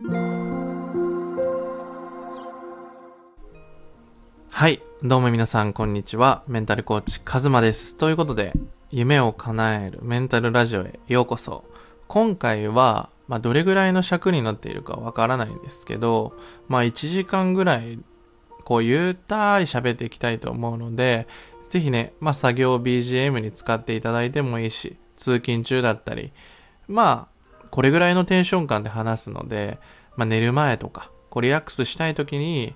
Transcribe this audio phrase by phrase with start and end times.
[0.00, 0.06] は
[4.68, 4.80] い。
[5.02, 6.44] どうも皆さん、こんにちは。
[6.46, 7.96] メンタルコーチ、カズマです。
[7.96, 8.52] ということで、
[8.92, 11.64] 夢を叶えるメンタルラジオへようこそ。
[12.06, 16.38] 今回は、まあ、どれぐらいの尺になっているかわからないんですけど、
[16.68, 17.98] まあ、1時間ぐらい、
[18.64, 21.26] こう、ゆったり喋っていきたいと思うので、
[21.70, 26.32] ぜひね、まあ、作業 BGM に使っていただいてもいいし、通勤中だったり、
[26.86, 27.37] まあ、
[27.70, 29.78] これぐらいのテンション感で話すので、
[30.16, 32.74] まあ、寝る前とか、こうリラックスしたい時に、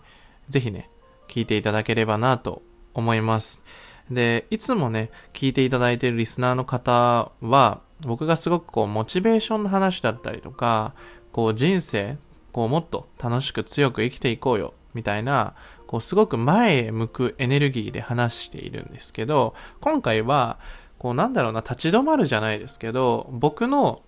[0.48, 0.90] ぜひね、
[1.28, 2.62] 聞いていただければなと
[2.94, 3.62] 思います。
[4.10, 10.94] で、いつもね、聞いていただいているリスナーの方は、僕がすごくこう、モチベーションの話だったりとか、
[11.32, 12.18] こう、人生、
[12.52, 15.54] こう、もっと楽しく強く生きていこうよ、みたいな、
[15.86, 20.58] こう、すごく前へ向くエネルギーで話しているんですけど、今回は、
[20.98, 24.02] こう、なんだろうな、立ち止まるじゃないですけど、僕の、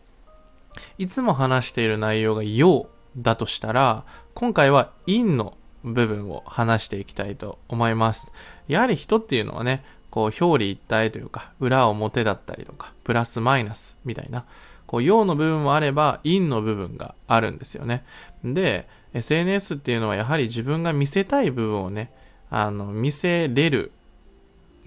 [0.99, 8.29] いつも話している内容が陽だとしたら、今回は陰の部分を話していきたいと思います。
[8.69, 14.45] やはり人っていうのはね、こう表裏一体というか、裏表だったりとか、プラスマイナスみたいな、
[14.87, 18.05] こう陽の部分もあれば陰の部分があるんですよね。
[18.45, 22.13] で、SNS っていうのはやはり自分が見せたい部分をね、
[22.51, 23.93] あの、見せれる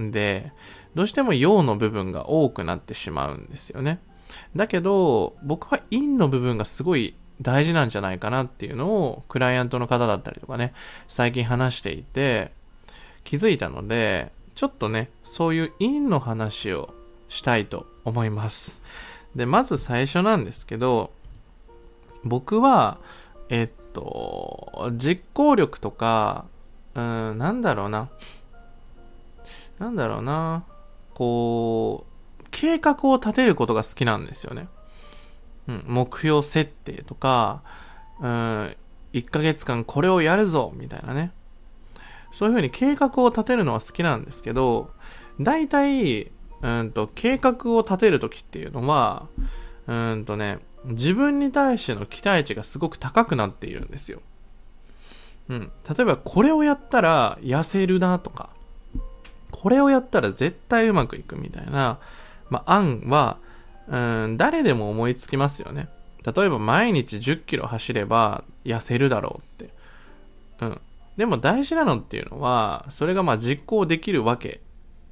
[0.02, 0.52] んで、
[0.96, 4.00] どうしても陽の部分が多くなってしまうんですよね。
[4.56, 10.74] だけど、僕は陰の部分がすごい大事なんじゃないかなっていうのをクライアントの方だったりとかね、
[11.08, 12.52] 最近話していて
[13.24, 16.94] 気づいたので、ちょっとね、そういう陰の話を
[17.30, 18.82] したいと思います。
[19.36, 21.12] で、まず最初なんですけど、
[22.24, 22.98] 僕は、
[23.50, 26.46] えっと、実行力とか、
[26.96, 28.10] うん、なんだろうな。
[29.78, 30.64] なんだろうな。
[31.14, 32.17] こう、
[32.60, 34.68] 計画を立てることが好きなんですよね。
[35.68, 37.62] うん、目標設定とか、
[38.20, 38.76] うん、
[39.14, 41.32] 1ヶ月間これをやるぞみたいなね。
[42.32, 44.90] そういうふうに計画を立てるのは好きなんですけど、
[45.40, 46.32] 大体、
[46.64, 49.28] うんと、計画を立てるときっていうのは、
[49.86, 54.20] うんとね、自分に対しての期待値がすごく高くなっているんですよ。
[55.50, 55.72] うん。
[55.88, 58.50] 例えば、これをやったら痩せるなとか、
[59.52, 62.00] これをやったら絶対うまくいくみたいな、
[62.50, 63.38] まあ、案は、
[63.88, 65.90] うん、誰でも思いつきますよね。
[66.24, 69.74] 例えば毎日10キロ走れば痩せるだろうって。
[70.62, 70.82] うん。
[71.16, 74.62] でも大事なのっていうのは、それがまあ実行できるわけ、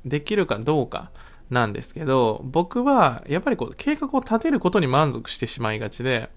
[0.05, 1.11] できるかどうか
[1.49, 6.29] なんですけど、僕はやっぱりこう計画を立てることに満足してしまいがちで、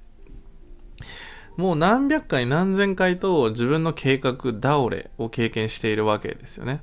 [1.57, 6.83] もう何百回何千回と自分の計画倒れを経験しているわけですよね。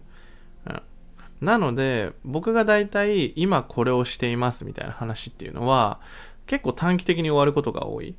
[1.41, 5.99] なので、僕が大体今これをしていますみたいな話っていうのは、
[6.45, 8.15] 結構短期的に終わることが多い。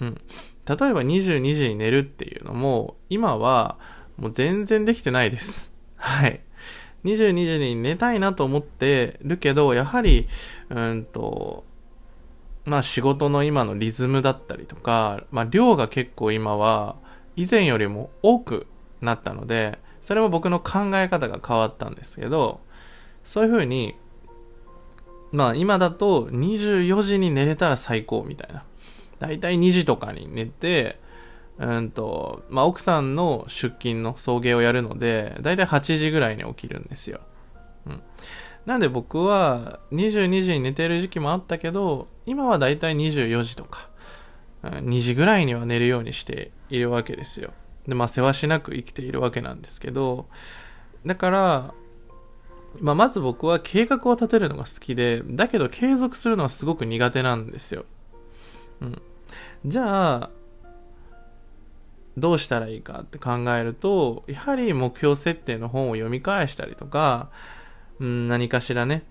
[0.00, 0.20] うん。
[0.66, 3.78] 例えば22時に寝るっていうのも、今は
[4.16, 5.72] もう全然できてないです。
[5.96, 6.40] はい。
[7.04, 10.26] 22時に寝たいなと思ってるけど、やはり、
[10.68, 11.64] うんと、
[12.64, 16.96] まあ仕事の今のリズムだったりとか、まあ量が結構今は
[17.36, 18.66] 以前よりも多く
[19.00, 22.60] なったので、それも僕の考え方が変わったんですけど、
[23.24, 23.94] そういう風に、
[25.32, 28.64] まあ今だと24時に寝れたら最高みたいな。
[29.18, 30.98] だいたい2時とかに寝て、
[31.58, 37.20] うんと、まあ奥さんの出勤の送迎をやるので、だいたい8時ぐらいに起きるんですよ。
[37.84, 38.02] うん。
[38.64, 43.90] なんで僕は22時に寝てる時期もあったけど、今はだいたい24時とか、
[44.62, 47.52] 2時ぐらいには寝るようにしているわけですよ。
[47.88, 50.26] で、まあ、せわしなく生きているわけなんですけど、
[51.06, 51.74] だから、
[52.80, 57.86] まあ、まず僕は計画を立てるのが好きで、だけど継続するのはすごく苦手なんですよ。
[58.82, 59.02] うん。
[59.64, 60.30] じゃあ、
[62.18, 67.30] どうしたらいいかって考えると、やはり目標設定の本を読み返したりとか、
[68.00, 69.04] うん、何かしらね、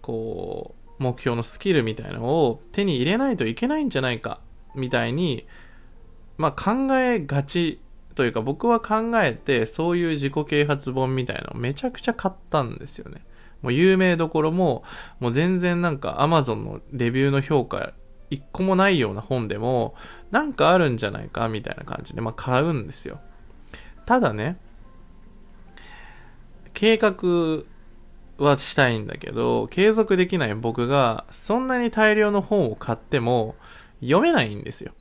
[0.00, 4.40] こう、目標のスキルみたいなのを手に入れないといけないんじゃないか、
[4.74, 5.46] みたいに、
[6.38, 7.80] まあ考えがち
[8.16, 13.20] というか僕は考えてそういう自己啓発本みたいなのめちゃくちゃ買ったんですよね。
[13.62, 14.82] もう有名どころも
[15.20, 17.92] もう全然なんか Amazon のレビューの評価
[18.30, 19.94] 一個もないような本でも
[20.30, 23.20] なんかあるんじゃないかみたいな感じでまあ買うんですよ。
[24.06, 24.56] ただね、
[26.72, 27.64] 計画
[28.38, 33.56] はしたいんだけど、継続できない僕がそんなに大量の本を買っても
[34.00, 34.92] 読めないんですよ。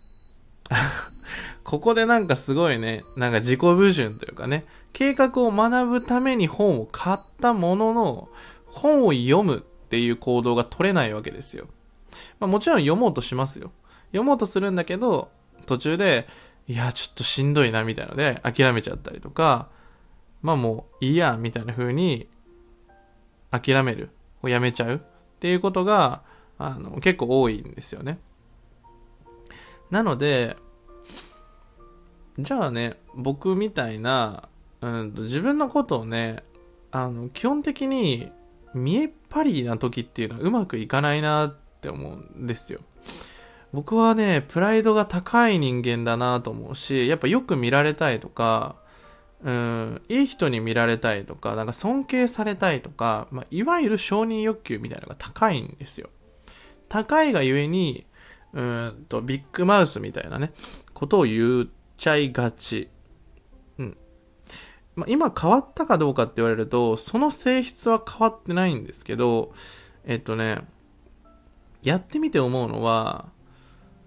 [1.66, 8.30] ここでなんかすごいね、なんか自己矛盾というかね、計画を学ぶために本を買ったものの、
[8.68, 11.66] 本を読むっていう行動が取れないわけですよ。
[12.40, 13.72] まあもちろん読もうとしますよ。
[14.10, 15.32] 読もうとするんだけど、
[15.66, 16.28] 途中で、
[16.68, 19.70] いや、ちょっとしんどいな、みたいなので、諦めちゃったりとか、
[20.44, 22.30] まあもう、いいや、みたいな風に、
[23.50, 24.12] 諦める。
[24.44, 25.00] やめちゃうっ
[25.40, 26.22] ていうことが、
[26.60, 28.20] あの、結構多いんですよね。
[29.90, 30.58] なので、
[32.38, 34.50] じゃあね、僕みたいな、
[34.82, 36.44] うん、自分のことをね、
[36.92, 38.32] あの、基本的に
[38.74, 42.80] 見えっ張りな時っていうのはうまくいかないなって思うんですよ。
[43.74, 48.76] 僕はね、プライドが高い人間だなと思うし、やっぱよく見られたいとか、
[49.44, 56.10] うん、いい人に見られたいとか、なんか尊敬されたいとか、まあ、いわゆる承認欲求みたいなのが高いんですよ。
[56.90, 58.06] 高いがゆえに、
[58.54, 60.54] うんと、ビッグマウスみたいなね、
[60.94, 61.66] ことを言っ
[61.98, 62.90] ちゃいがち。
[63.78, 63.98] うん。
[64.96, 69.54] まあ、今変わったかどうかって言われると、その性質は変わってないんですけど、
[70.06, 70.60] えっとね、
[71.84, 73.30] やってみて思うのは、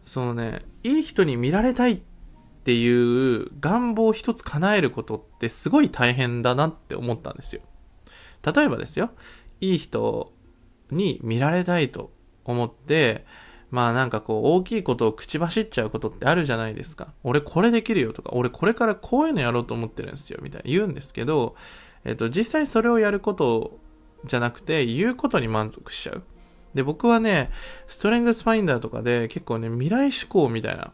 [0.05, 2.01] そのね、いい人に見られたいっ
[2.65, 7.63] ていう願望を一つ叶えることってすごい大変だなって思ったんですよ。
[8.43, 9.11] 例えばですよ、
[9.61, 10.33] いい人
[10.91, 12.11] に見られたいと
[12.45, 13.27] 思って、
[13.71, 17.13] まあなんかこう大きいことを口走っちゃうことってあるじゃないですか。
[17.23, 21.55] 俺これできるよとか、俺これからこういうのやろうと思ってるんですよみたいな言うんですけど、
[22.05, 23.79] えっと実際それをやること
[24.25, 26.23] じゃなくて言うことに満足しちゃう。
[26.75, 27.51] で、僕はね、
[27.87, 30.93] ストレングスファインダーとかで結構ね、未来志向みたいな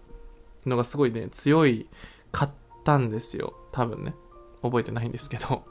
[0.67, 1.89] のがすごいね、強い、
[2.33, 2.51] 買っ
[2.85, 3.55] たんですよ。
[3.73, 4.15] 多分ね。
[4.63, 5.65] 覚えてないんですけど。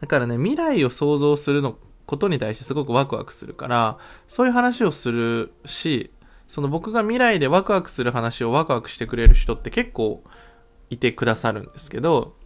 [0.00, 3.98] だからね、未来を想像するのことに対してすごくワクワクするから、
[4.28, 6.10] そういう話をするし、
[6.48, 10.22] その僕が未来でワクワクする話をワクワクしてくれる人って結構
[10.90, 12.36] いてくださるんですけど、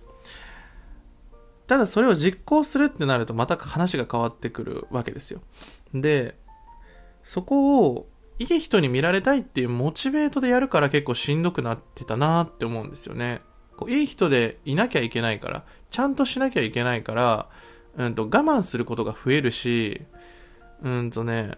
[1.66, 5.40] ただそれを実行するってなるとまた話が変わってくるわけですよ。
[5.92, 6.36] で、
[7.22, 8.08] そこを
[8.38, 13.42] いい人に見られたいっていうモチベートでやるから結構しんどくなってたなって思うんですよね。
[13.76, 17.48] こういい人でいなきゃいけないから、ちゃんとしなきゃいけないから、
[17.96, 20.02] うんと我慢することが増えるし、
[20.82, 21.52] うんとね、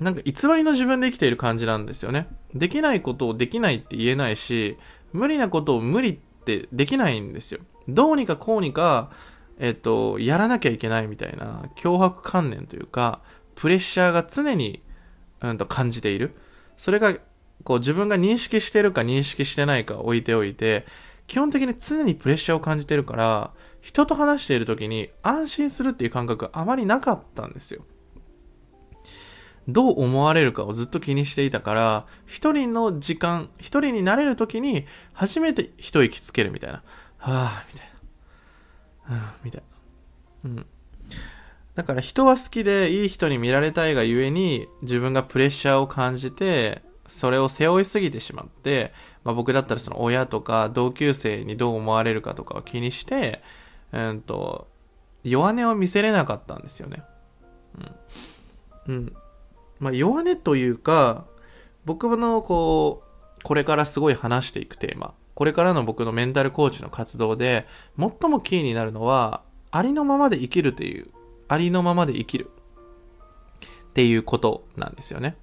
[0.00, 2.28] なんか偽りの自分で生きている感じなんですよね。
[2.54, 4.76] できないことをできないって言えないし、
[5.12, 7.60] 無理なことを無理ってできないんですよ。
[7.88, 9.10] どうにかこうにか、
[9.58, 13.20] えっと、やらなきゃいけないみたいな脅迫観念というか、
[13.54, 14.82] プレッシャーが常に、
[15.40, 16.34] うんと感じている。
[16.76, 17.14] それが、
[17.62, 20.86] こう自分が認識してるか認識してないか置いておいて、
[21.26, 23.52] 基本的に常にプレッシャーを感じてるから、
[23.84, 27.84] 人と話している時に安心するっていう感覚あまりなかったんですよ。
[29.68, 36.82] どう思われるかをずっと気にしていたから、一人の時間、一人になれる時に初めて一息つけるみたいな。
[37.18, 37.88] はぁ、みたい
[39.10, 39.16] な。
[39.16, 39.62] うん、みたい
[40.44, 40.50] な。
[40.50, 40.66] うん。
[41.74, 48.94] だから人は好きでいい人に見られたいがゆえに自分がプレッシャーを感じてそれを背負いすぎてしまって、
[49.24, 53.42] まあ、僕だったらその親とか同級生にどう思われるかとかを気にして、
[53.94, 54.68] うんと、
[55.22, 57.02] 弱音を見せれなかったんですよね。
[58.88, 58.94] うん。
[58.94, 59.12] うん。
[59.78, 61.24] まあ、弱音というか、
[61.84, 63.02] 僕のこ
[63.38, 67.66] う、これからすごい話していくテーマ、これからの僕のメンタルコーチの活動で、
[67.98, 71.08] 最もキーになるのは、ありのままで生きるという
[71.48, 72.50] ありのままで生きる
[73.64, 75.36] っていうことなんですよね。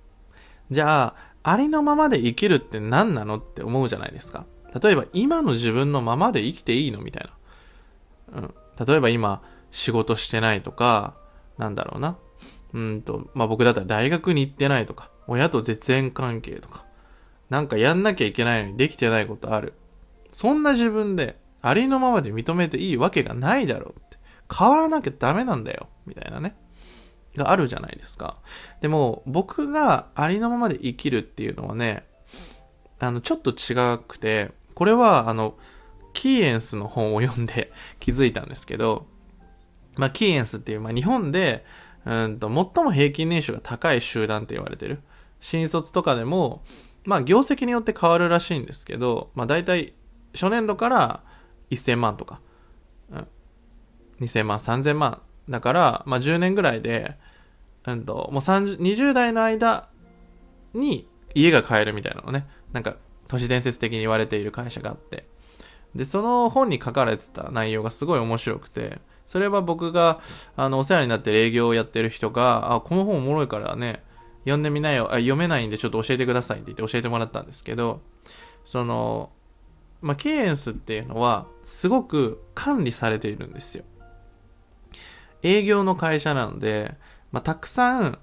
[0.69, 4.45] じゃあ、ありのままで生きるって何なのって思うじゃないですか。
[4.81, 7.31] 例えば今の自分のままで生きていいのみたいな。
[8.33, 8.53] うん。
[8.85, 11.15] 例えば今仕事してないとか、
[11.57, 12.17] なんだろうな。
[12.73, 16.85] うんと、まあ僕だったら大学に行ってないとか、親と絶縁関係とか、
[17.49, 19.73] なんかやんなきゃいけないのにできてないことある。
[20.31, 24.17] そんな自分でありのままで認めていいわけがないだろうって
[24.53, 26.55] 変わらなきゃダメなんだよ、みたいなね。
[27.35, 28.37] があるじゃないですか。
[28.81, 32.05] でも、僕がありのままで生きるっていうのはね、
[32.99, 35.57] あの、ちょっと違くて、これは、あの、
[36.13, 39.07] キーエンスの本を読んで気づいたんですけど、
[39.97, 41.65] まあ、キーエンスっていう、まあ、日本で、
[42.05, 45.01] うんと、最も平均年収が高い集団って言われてる。
[45.39, 46.63] 新卒とかでも、
[47.05, 49.93] まあ、業績によって変わるらしいんですけど、まあ、大体、
[50.33, 51.23] 初年度から
[51.71, 52.41] 1000万とか、
[54.21, 55.21] 2000万、3000万。
[55.49, 57.17] だから、まあ、10年ぐらいで、
[57.85, 59.89] うんと、もう30、20代の間
[60.73, 65.25] に家が買えるみたいなのね、なんか、都市伝説的に言われている会社があって。
[65.95, 70.19] で、その本に書かれてた内容がすごい面白くて、それは僕が、
[70.55, 74.03] あの、お世話になって営業をやってる人が、あ、この本おもろいからね、
[74.41, 78.01] 読んでみなよ、あ、読めないんでちょっと教えてくださいって言って教えてもらったんですけど、
[78.65, 79.31] その、
[80.01, 83.83] まあ、ケイエンスっていうのは、すごく管理されているんですよ。
[85.43, 86.95] 営業の会社なので、
[87.31, 88.19] まあ、たくさん、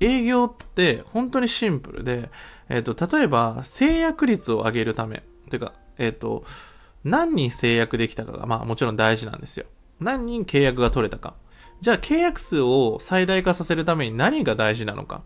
[0.00, 2.30] 営業って本当にシンプルで、
[2.68, 6.44] えっ、ー、と、例えば制約率を上げるため、というか、えっ、ー、と、
[7.04, 9.66] 何人制約できたかが、まあもちろん大事なんですよ。
[10.00, 11.34] 何人契約が取れたか。
[11.80, 15.22] じゃあ契約数を最大化させるために何が大事なのか。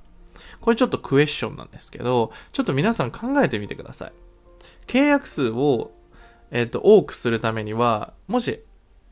[0.61, 4.13] これちょっとクエスチョンなんですけど、ちょっと皆さん考えてみてください。
[4.87, 5.93] 契約数を、
[6.51, 8.65] えっ、ー、と、多くするためには、もし、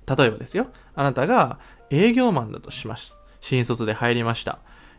[0.07, 1.59] 例えばですよ、あなたが
[1.91, 3.21] 営業マンだとします。
[3.41, 4.59] 新卒で入りました。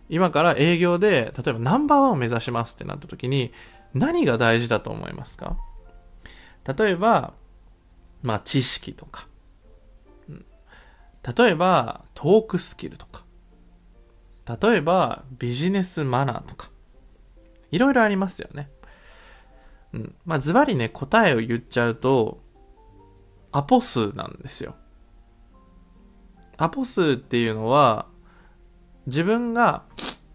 [0.09, 3.51] 今から営業で、例えばナンバーワンを目指しますってなった時に、
[3.93, 5.57] 何が大事だと思いますか？
[6.75, 7.33] 例えば、
[8.21, 9.27] まあ、知識とか、
[10.29, 10.45] うん、
[11.35, 13.23] 例えば、トークスキルとか、
[14.61, 16.69] 例えば、ビジネスマナーとか、
[17.71, 18.69] いろいろありますよね。
[19.93, 20.15] うん。
[20.25, 22.41] まあ、ズバリね、答えを言っちゃうと、
[23.51, 24.75] アポ数なんですよ。
[26.57, 28.07] アポ数っていうのは、
[29.05, 29.83] 自分が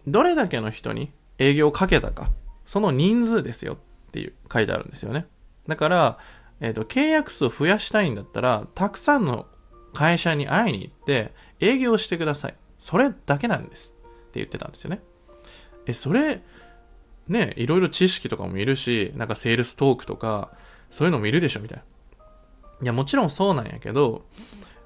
[0.07, 2.31] どれだけの人に営業をかけたか、
[2.65, 5.27] その人数ですよっていう書いてあるんですよね。
[5.67, 6.17] だから、
[6.59, 9.47] えっ、と、契約数を増やしたいんだったら、たくさんの
[9.93, 12.55] 会社に会いに行って営業してください。
[12.79, 13.95] それだけなんです。
[14.01, 15.01] って言ってたんですよね。
[15.85, 16.41] え、それ、
[17.27, 20.51] ね、いろいろ知識とかもいるし、なんかセールストークとか、
[20.89, 21.83] そういうのもいるでしょみたいな。
[22.81, 24.25] いや、もちろんそうなんやけど、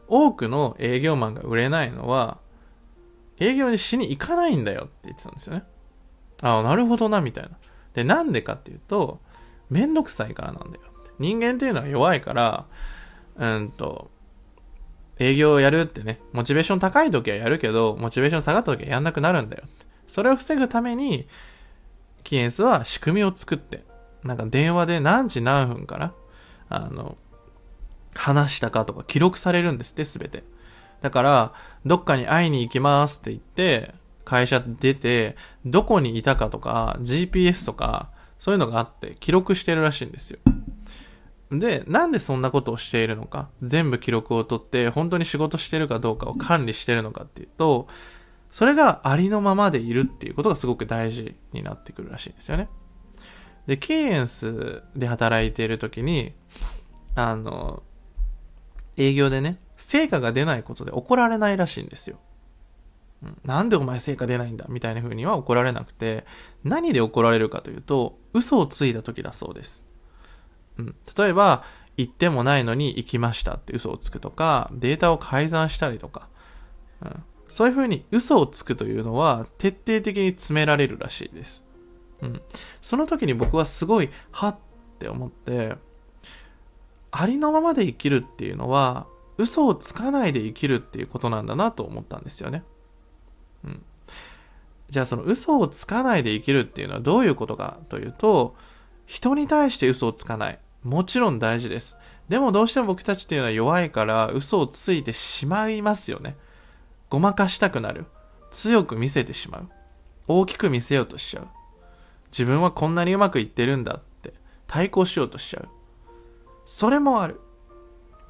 [0.07, 2.37] 多くの営業マンが売れないのは、
[3.39, 5.63] 営業にしに行かないんだよって言ってたんですよね。
[6.41, 7.51] ああ、なるほどな、みたいな。
[7.93, 9.19] で、なんでかっていうと、
[9.69, 10.83] めんどくさいからなんだよ。
[11.19, 12.65] 人間っていうのは弱いから、
[13.37, 14.09] うんと、
[15.19, 19.63] 営業をやるってね、モチベーション高い時はやるけど、モチベーション下がった時はやんなくなるんだよ。
[20.07, 21.27] それを防ぐために、
[22.23, 23.83] キエンスは仕組みを作って、
[24.23, 26.13] なんか電話で何時何分から、
[26.69, 27.17] あの、
[28.13, 30.43] 話したかとか記録されるんですって、すべて。
[31.01, 31.53] だから、
[31.85, 33.93] どっかに会いに行きますって言って、
[34.23, 40.39] 会社出て、どこにいたかとか、GPS とか、そういうのがあって記録してるらしいんですよ。
[41.51, 47.87] で、なんでそんなことをしているのか、全部記録を取って、本当に仕事してるかどうかを管理してるのかっていうと、
[48.51, 52.69] それがありのままでいるっていうことがすごく大事になってくるらしいんですよね。
[53.65, 56.33] で、ケイエンスで働いている時に、
[57.15, 57.83] あの、
[58.97, 62.17] 営業でね、成果が出ないことで怒られないらしいんですよ。
[63.23, 66.25] うん、なんでお前成果出ないんだみたいな風には怒られなくて、
[66.63, 69.85] 何で怒られるかというと、嘘をついた時だそうです。
[70.77, 71.63] うん、例えば、
[71.97, 76.29] 行ってもないのに行きましたって嘘をつくとか、データを改ざんしたりとか、
[77.01, 81.65] うん、そういう風に嘘をつくというのは徹底的に詰められるらしいです。
[82.21, 82.41] うん、
[82.81, 84.57] その時に僕はすごい、はっ
[84.99, 85.75] て思って、
[87.09, 89.07] ありのままで生きるっていうのは、
[89.37, 92.63] 嘘をつかないで生きるっていうことなんだなと思ったんですよね。
[93.63, 93.83] うん。
[94.89, 98.55] じゃあその嘘をつかないで生きるっていうのはどういうことかというと、
[99.05, 100.59] 人に対して嘘をつかない。
[100.83, 101.97] もちろん大事です。
[102.29, 106.35] でもどうしても僕たちっていうのは弱いから嘘をついてしまいますよね。
[107.09, 108.05] ごまかしたくなる。
[108.51, 109.69] 強く見せてしまう。
[110.27, 111.47] 大きく見せようとしちゃう。
[112.31, 114.33] 自分はこんなにうまくいってるんだって
[114.67, 115.69] 対抗しようとしちゃう。
[116.65, 117.39] それもある。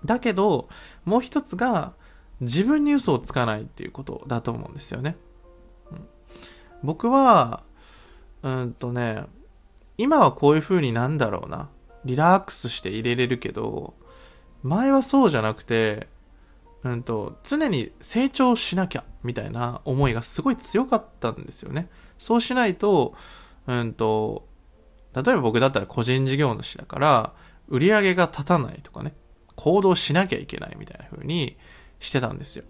[0.05, 0.69] だけど、
[1.05, 1.93] もう一つが、
[2.41, 5.15] 自分に嘘をつかないっていうことだと思うんですよね。
[5.91, 6.07] うん、
[6.83, 7.63] 僕は、
[8.43, 9.25] うんとね、
[9.97, 11.69] 今はこういう風になんだろうな。
[12.05, 13.95] リラックスして入れれるけど、
[14.63, 16.07] 前はそうじゃなくて、
[16.83, 21.89] うんと、常に成長しなきゃ、みたいな思いがすごい強かったんですよね。
[22.17, 23.15] そうしないと、
[23.65, 24.47] うんと、
[25.13, 27.33] 例えば僕だったら個人事業主だから、
[27.67, 29.13] 売り上げが立たないとかね。
[29.55, 31.57] 行動しなきゃいけないみたいな風に
[31.99, 32.63] してたんですよ。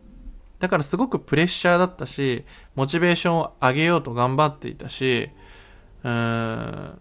[0.60, 2.44] だからすごくプレッシャーだったし、
[2.76, 5.30] モチベーションを上げようと頑張っていたし、
[6.04, 7.00] うーん、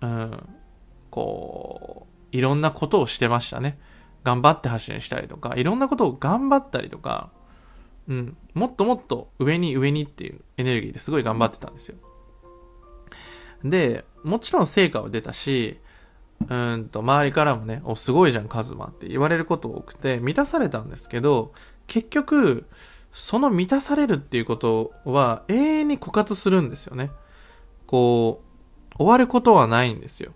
[0.00, 0.48] うん、
[1.10, 3.78] こう、いろんなことをしてましたね。
[4.24, 7.30] 頑張って発信したりとか、いろんなことを頑張ったりとか、
[8.08, 11.96] うん、もっともっと上に上にっていうエネルギーですごい頑張ってたんですよ。
[13.64, 15.78] で、もちろん成果は出たし、
[16.46, 21.52] うんと、周りからもね、お、すごいじゃん、カズマって言われること多くて、満たされたんですけど、
[21.86, 22.66] 結局、
[23.12, 27.10] その満たされるっていうことは永遠に枯渇するんですよね。
[27.86, 28.42] こ
[28.94, 30.32] う、終わることはないんですよ。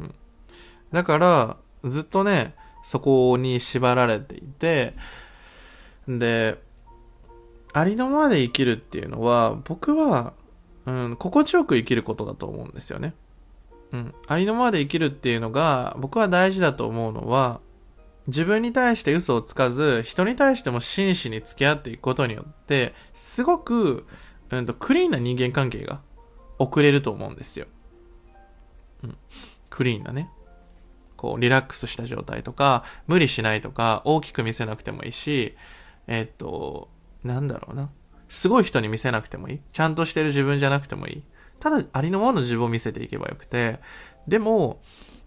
[0.00, 0.14] うん。
[0.92, 4.94] だから、ずっとね、そこに縛られていて、
[6.06, 6.60] で、
[7.72, 10.32] ありのままで生きるっていうのは、僕は、
[10.86, 13.14] うん、心地よく生きることだと思うんですよね。
[13.92, 17.60] うん、ありのままで生きるっていうのが僕は大事だと思うのは
[18.30, 24.06] 自分に対して嘘をつかず、人に対しても真摯に付き合っていくことによって、すごく、
[24.50, 26.00] うんと、クリーンな人間関係が
[26.58, 27.66] 送れると思うんですよ。
[29.02, 29.16] うん。
[29.68, 30.30] クリーンなね。
[31.16, 35.56] こう、リラックスした状態とか、無理しないとか、大きく見せなくてもいいし、
[36.06, 36.88] え、っと、
[37.24, 37.90] なんだろうな。
[38.28, 39.60] すごい人に見せなくてもいい。
[39.72, 41.22] ちゃんとしてる自分じゃなくてもいい。
[41.60, 43.78] ただ、ありのままの自分を見せていけばよくて、
[44.26, 44.82] でも、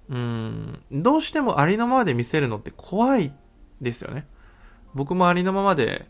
[0.10, 3.34] うん、どうしてもありのままで見せるのって怖い
[3.82, 4.28] ですよね。
[4.94, 6.08] 僕もありのままで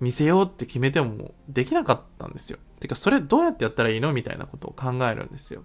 [0.00, 2.58] 見せようって決めてもできなかったんですよ。
[2.80, 5.62] てか、それどうやってやったらいいのみたいなことを考えるんですよ。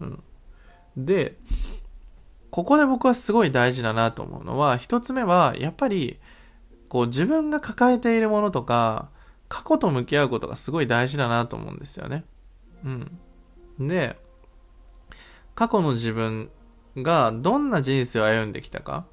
[0.00, 0.22] うん。
[0.96, 1.38] で、
[2.50, 6.20] ここで僕はすごい大事だなと思うのは、一つ目は、やっぱり、
[6.88, 9.08] こう自分が抱えているものとか、
[9.48, 12.24] 過去と向き合うことがすごい大事だなと思うんですよね。
[12.84, 13.88] うん。
[13.88, 14.16] で、
[15.54, 16.50] 過去の自分
[16.96, 19.06] がどんな人生を歩んできたか、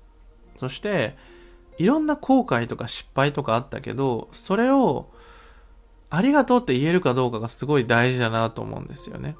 [0.58, 1.16] そして、
[1.78, 5.10] いろんな後悔とか失敗とかあったけど、それを
[6.10, 9.36] ありがとうって言えるかどうかがすごい大事だなと思うんですよね。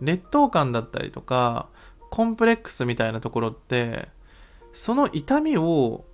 [0.00, 1.68] 劣等感だったりとか、
[2.10, 4.08] コンプレックスみたいなところって、
[4.72, 6.04] その痛みを、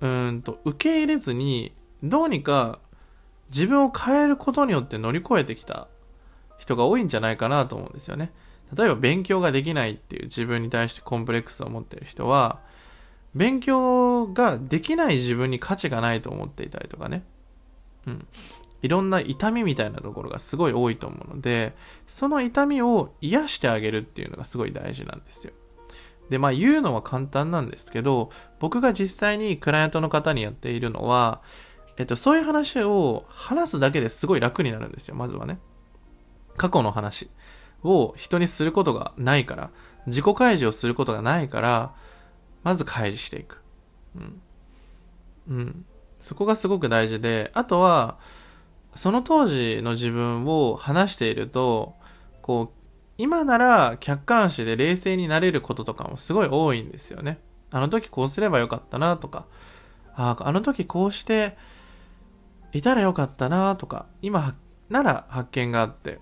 [0.00, 2.78] うんと、受け入れずに、どうにか
[3.50, 5.88] 自分を変えることによって乗り越えてきた
[6.58, 8.32] 人が多いんじゃないかなと思うんですよね。
[8.76, 12.60] 例えば勉強ができないっていう自分に対してコンプレックスを持ってる人は、
[13.34, 17.24] 勉強ができない自分に価値がないと思っていたりとかね。
[18.06, 18.26] うん。
[18.82, 21.74] いろんな痛みみたいなところがすごい多いと思うので、
[22.06, 25.52] その痛みを癒してあげるっていうのがすごい大事なんですよ。
[26.28, 31.40] で、まあ言うのは簡単なんですけど、僕が実際にクライアントの方にやっているのは、
[31.96, 35.58] えっと、そういう話を話すだけですごい楽になるんですよ、まずはね。
[36.56, 37.30] 過去の話
[37.82, 39.70] を人にすることがないから、
[40.06, 41.94] 自己開示をすることがないから、
[42.62, 43.62] まず開示していく。
[44.16, 44.42] うん。
[45.48, 45.86] うん。
[46.20, 48.18] そこがすごく大事で、あとは、
[48.94, 51.94] その当時の自分を話していると、
[52.40, 52.84] こう、
[53.16, 57.40] 今なら客観視で冷静になれることとかもすごい多いんですよね。
[57.70, 59.46] あの時こうすればよかったなとか、
[60.14, 61.56] ああ、あの時こうして
[62.72, 64.56] いたらよかったなとか、今
[64.88, 66.20] なら発見があって、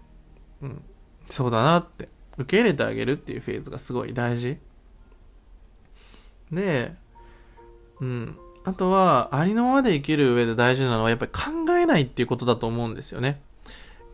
[1.29, 4.59] そうだなって受け入れてあげるっていうフェーズがすごい大事。
[6.51, 6.95] で、
[8.01, 8.37] うん。
[8.65, 13.43] あとは、ありのままで生きる上で大事なのは、やっぱり考えないっていうことだと思うんですよね。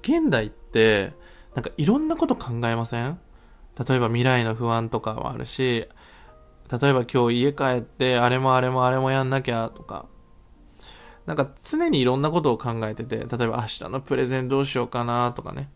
[0.03, 1.13] 現代って、
[1.55, 3.19] なんかいろんなこと考えません？
[3.89, 5.89] 例えば未来の不安とかもあるし、
[6.71, 10.07] 例えば今日家帰って、あれもあれもあれもやんなきゃとか、
[11.27, 15.71] なんか常にいろんなことを考えてて、例えば明日のプレゼンどうしようかなとかね。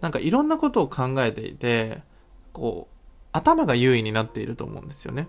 [0.00, 2.02] なんかいろんなことを考えていて、
[2.52, 2.94] こう、
[3.32, 5.28] 頭が優位になっていると思うんですよね。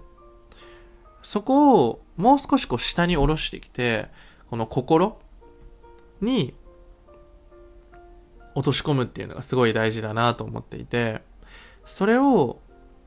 [1.24, 4.08] そこをもう少しこう下に下ろしてきて、
[4.50, 5.20] この心
[6.20, 6.54] に
[8.56, 11.22] 落とし込むっていうのがすごい大事だなと思っていて、
[11.86, 12.60] それを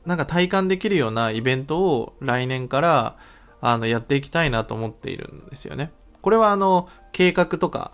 [0.06, 3.16] なんか体感できるようなイベントを来年から
[3.60, 5.92] あのやっていきたいなと思っているんですよね。
[6.22, 7.92] これはあの計画とか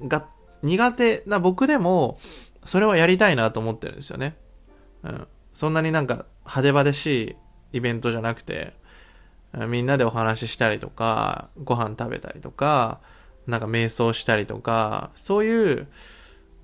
[0.00, 0.26] が
[0.62, 2.18] 苦手な僕でも
[2.64, 4.36] それはやりたいなと思ってるんですよね。
[5.02, 5.26] うん。
[5.52, 7.06] そんなになんか派手派手し
[7.72, 8.74] いイベントじゃなくて、
[9.68, 13.00] みんなでお話ししたりとか、ご飯食べたりとか、
[13.46, 15.88] なんか瞑想したりとか、そういう、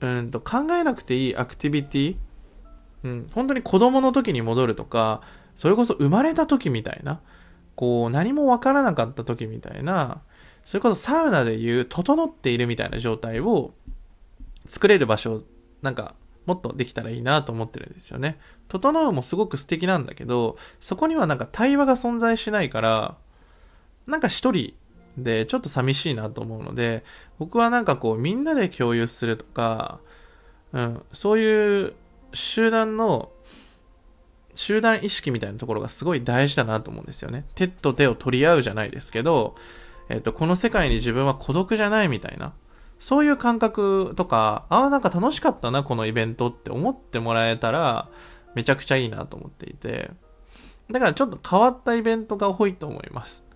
[0.00, 2.16] うんと考えなくていいアクティビティ、
[3.02, 5.22] うん、本当に子供の時に戻るとか、
[5.56, 7.20] それこそ生まれた時みたいな、
[7.74, 10.22] こう何もわからなかった時みたいな、
[10.64, 13.74] それこそサウナでいう整っているみたいな状態を
[14.66, 15.42] 作れる場所
[15.82, 16.14] なんか、
[16.46, 18.38] もっとできたらいいなと思ってるんですよね。
[18.68, 23.16] 整うもすごく素敵なんだけど、そこにはなんか対話が存在しないから、
[24.06, 24.74] なんか一人
[25.18, 27.04] でちょっと寂しいなと思うので、
[27.38, 30.00] 僕はなんかこうみんなで共有するとか、
[30.72, 31.94] うん、そういう
[32.32, 33.30] 集団の
[34.54, 37.44] 集団意識みたいなところがすごい大事だなと思うんですよね。
[37.54, 39.54] 手と手を取り合うじゃないですけど、
[40.08, 42.54] えっ、と、この世界に自分は孤独じゃないみたいな。
[42.98, 48.08] そういう感覚とか、ああ、なんか楽しかったな、このイベントって思ってもらえたら、
[48.54, 50.10] めちゃくちゃいいなと思っていて、
[50.90, 53.46] だからちょっと変わったイベントが多いと思います。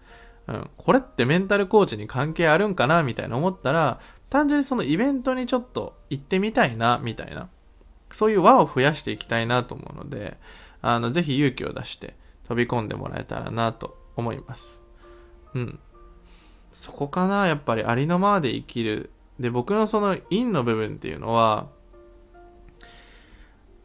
[0.49, 4.01] うん、これってメンタルコーチに関係あるんかなみたいな思ったら、
[4.31, 7.49] 単純にそのイベントにちょっと行ってみたいな、みたいな。
[8.11, 10.39] そういう輪を増やしていきたいなと思うので、
[10.83, 12.15] あの、ぜひ勇気を出して
[12.47, 14.85] 飛び込んでもらえたらなと思います。
[15.55, 15.79] うん。
[16.71, 21.69] そこかなやっぱりありのままで生きるで、僕のその陰の部分っていうのは、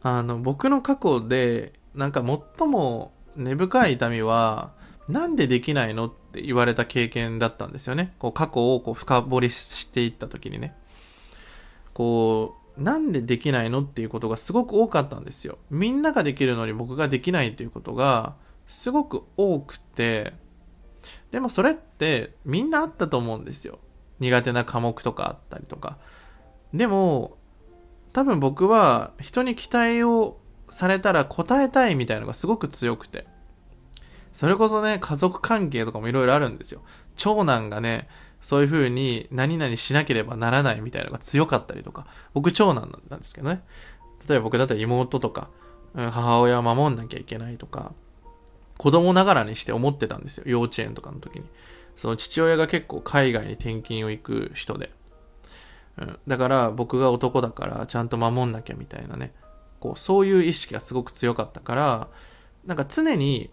[0.02, 2.22] あの、僕の過去で、なんか
[2.58, 4.72] 最も根深い痛みは、
[5.08, 8.14] なんでできないのって言われた経験だったんですよね。
[8.18, 10.76] こう過去をこう深掘りしていった時にね。
[11.94, 15.58] こう、なんでできないのっていうことがすごく多かったんですよ。
[15.70, 20.34] みんなができるのに僕ができないっていうことがすごく多くて、
[21.30, 23.78] でもそれってみんなあったと思うんですよ。
[24.20, 25.98] 苦手な科目とかあったりとか。
[26.74, 27.38] でも、
[28.12, 30.38] 多分僕は人に期待を
[30.70, 33.26] されたら答えたいみたいのがすごく強くて。
[34.32, 36.82] それこそね、家族関係とかもいろいろあるんですよ。
[37.16, 38.08] 長男がね、
[38.40, 43.64] そういう風に何々しなければならないみたいなのが強かったりとか、僕長男なんですけどね。
[44.28, 45.48] 例えば僕だったら妹とか、
[45.94, 47.92] 母親を守んなきゃいけないとか、
[48.76, 50.44] 子供ながらにして思ってたんですよ。
[50.46, 51.46] 幼稚園とかの時に。
[51.98, 54.92] その父親が結構海外に転勤を行く人で。
[55.98, 59.34] うん、だから僕が男だからちゃんと守んなきゃみたいなね。
[59.80, 62.08] こう、そういう意識がすごく強かったから、
[62.64, 63.50] なんか常に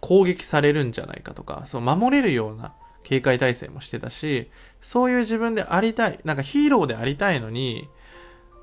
[0.00, 7.88] 攻撃されるんじゃないかとか、そう守れるような警戒態勢もしてたし、そういう自分でありたい、なんかヒーローでありたいのに、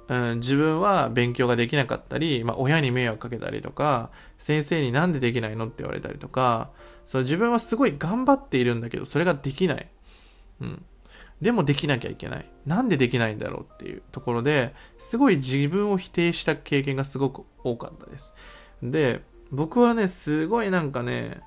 [0.10, 6.72] うん、自分は勉強ができなかったり、まあ、親に迷惑かけたりとか、先生になんでできないのって言われたりとか、
[7.06, 9.90] その自分はすごい頑張っているんだけど、それができない。
[10.62, 10.86] うん。
[11.42, 12.50] でもできなきゃいけない。
[12.66, 18.34] なんでできないんだろうっていうところで、すごい自分を否定した経験がすごく多かったです。
[18.82, 21.42] で、僕はね、すごいなんかね、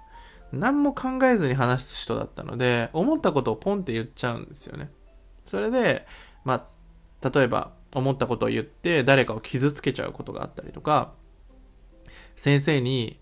[0.53, 4.91] 何も考えずに話す人だったので、思ったことをポンって言っちゃうんですよね。
[5.47, 6.07] それで、
[6.45, 6.69] ま
[7.23, 11.15] あ、例えば、思ったことを言って誰かを傷つけちゃうことがあったりとか、
[12.37, 13.19] 先生に、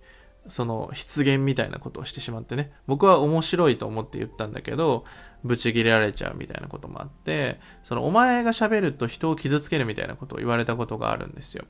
[0.48, 5.04] その失言みたいなことをしてしまってね、僕は面白いと思って言ったんだけど、
[5.42, 11.64] ブチ切れられちゃうみたいなこともあって、そのお前が喋ると人を傷つけるみたいなことを言われたことがあるんですよ。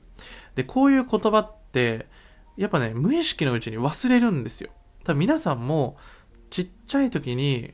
[0.55, 2.07] で、こういう言葉って、
[2.57, 4.69] やっぱね、無意識のうちに忘れるんですよ。
[5.03, 5.97] 多分皆さんも
[6.49, 7.73] ちっちゃい時に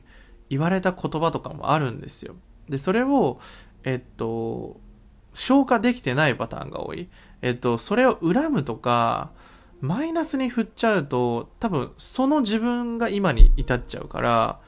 [0.50, 2.36] 言われた言葉とかもあるんですよ。
[2.68, 3.40] で、それを、
[3.84, 4.80] えっと、
[5.34, 7.08] 消化できてないパターンが多い。
[7.40, 9.32] えっと、それを恨むとか、
[9.82, 14.60] マイナスに振っちゃうと、多分その自分が今に至っちゃうから、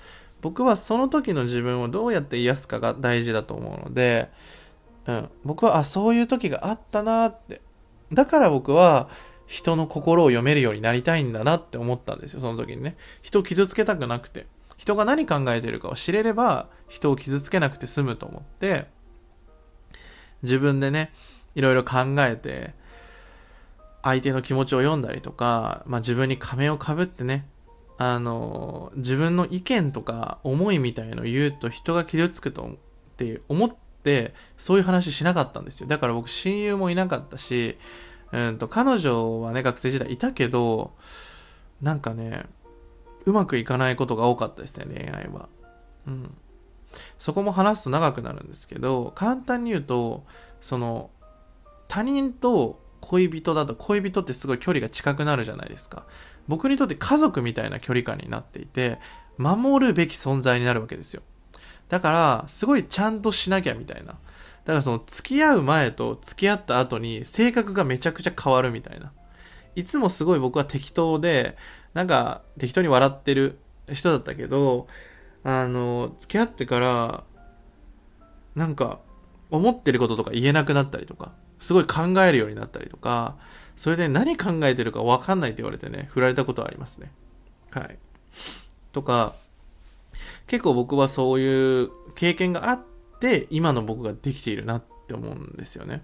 [0.43, 4.29] 僕はその時の自分をどうやって癒すかが大事だと思うので、
[5.07, 7.61] うん、僕は、あ、そういう時があったなって。
[8.13, 9.09] だから僕は、
[9.47, 12.97] 人の心を読めるようになりたいんだなって思ったんですよ、その時にね。
[13.23, 14.47] 人を傷つけたくなくて。
[14.77, 18.87] 人が何考えてるかを知れれば、人を傷つけなくて済むと思って、
[20.43, 21.13] 自分でね、
[21.55, 22.75] いろいろ考えて、
[24.05, 27.49] 相手の気持ちを読んだりとか、まあ、自分に仮面をかぶってね、
[27.97, 32.69] あの、自分の意見とか思いみたいのを言うと人が傷つくとっ
[33.17, 33.71] て思っ
[34.03, 35.87] て、そういう話しなかったんですよ。
[35.89, 37.79] だから僕親友もいなかったし、
[38.31, 40.93] うんと、彼女はね、学生時代いたけど、
[41.81, 42.45] なんかね、
[43.25, 45.49] うまくいかないことが多かったですね、恋愛は。
[46.07, 46.35] うん。
[47.19, 50.25] そこも話すと長くなるんですけど、簡単に言うと、
[50.61, 51.11] その、
[51.89, 56.05] 他人と恋人だと恋人ってすごい距離が近くなるじゃないですか。
[56.49, 58.99] 僕にとって家族みたいな距離感になっていて、
[59.37, 61.23] 守るべき存在になるわけですよ。
[61.89, 64.13] だから、すごいちゃんとしなきゃみたいな。
[64.13, 69.13] だからその付き合う前と付き合った後に性格がめちゃくちゃ変わるみたいな。
[69.77, 71.57] いつもすごい僕は適当で、
[71.93, 73.59] なんか適当に笑ってる
[73.93, 74.87] 人だったけど、
[75.43, 77.25] あの、付き合ってから、
[78.55, 79.01] なんか
[79.51, 83.37] 思ってることとか言えなくなったりとか、すごい考えるようになったりとか、
[83.77, 87.11] それで何考えてるか分かんないって言われてね、振られたことはありますね。
[87.71, 87.99] はい。
[88.93, 89.35] とか、
[90.47, 92.81] 結構僕はそういう経験があっ
[93.25, 96.03] で今の僕ができているなって思うんですよね。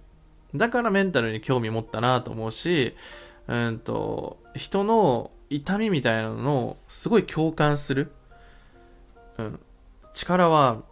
[0.54, 2.96] だからメンタルに興味持ったなと思うし、
[3.46, 8.10] うんと、人の痛みみたいなのをすごい共感する、
[9.36, 9.60] うん、
[10.14, 10.82] 力は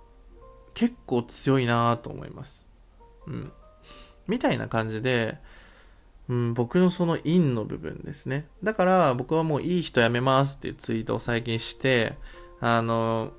[0.74, 2.66] 結構強いなと思います。
[3.26, 3.52] うん。
[4.28, 5.38] みたいな感じで、
[6.28, 8.46] うん、僕のその陰の部分ですね。
[8.62, 12.14] だから僕はもういい人やめますっていうツイートを最近して、
[12.60, 13.32] あの、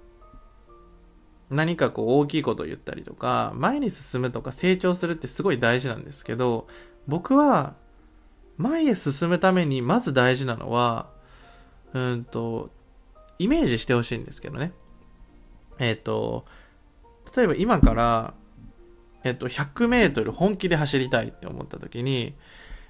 [1.50, 6.68] 何かこう大きいことを言ったりとか、前に進むとか成長するってすごい大事なんですけど、
[7.08, 7.76] 僕は
[8.58, 11.10] 前へ進むためにまず大事なのは、
[11.94, 12.70] うんと、
[13.40, 14.74] イメージしてほしいんですけどね。
[15.80, 16.46] えっ、ー、と、
[17.36, 18.34] 例えば今から、
[19.24, 22.36] えっ、と、100メートル本気で走りたいって思った時に、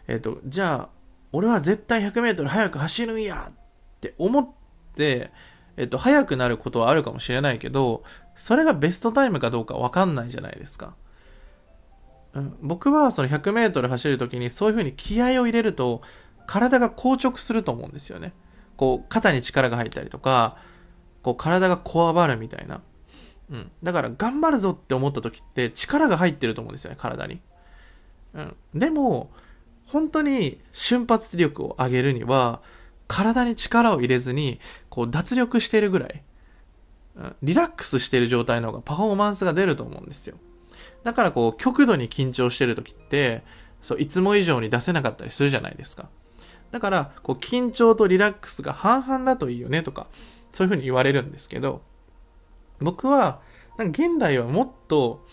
[0.07, 0.99] えっ、と、じゃあ、
[1.31, 3.55] 俺は絶対100メートル早く走るんやっ
[4.01, 4.49] て思っ
[4.95, 5.31] て、
[5.77, 8.03] えっと、速くなることはあるかもしれないけど、
[8.35, 10.95] それがベストタイムかどうかわかんないじゃないですか。
[12.33, 16.01] うん、僕はその100メートル走るときにそういう風に気合を入れると、
[16.47, 18.33] 体が硬直すると思うんですよね。
[18.75, 20.57] こう、肩に力が入ったりとか、
[21.21, 22.81] こう、体がこわばるみたいな。
[23.51, 23.71] うん。
[23.83, 27.41] だから、頑張るぞって思った時って力が入ってると思うんですよね、体に。
[28.33, 28.55] うん。
[28.75, 29.31] でも、
[29.85, 32.61] 本当に瞬発力を上げるには、
[33.07, 34.59] 体に力を入れずに、
[34.89, 36.23] こう、脱力してるぐらい、
[37.15, 40.37] うん、リラックスしてる状態の方がパフォーマンスが出ると思うんですよ。
[41.03, 43.43] だからこう、極度に緊張してる時って、
[43.81, 46.09] そう、いつも以上に出せなかったりするじゃないですか。
[46.69, 50.07] だから、こう、緊張とリラックスが半々だといいよねとか、
[50.51, 51.81] そういうふうに言われるんですけど、
[52.81, 53.41] 僕は、
[53.77, 55.25] なんか現代はもっと、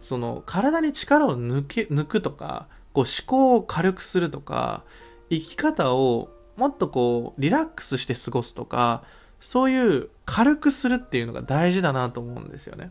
[0.00, 4.84] その、体に力を抜け、抜くとか、こう、思考を軽くするとか、
[5.30, 9.04] 生き方をもっとこう、リラックスして過ごすとか、
[9.40, 12.90] そういう軽くするっていうのが大事だなと思うんですよね。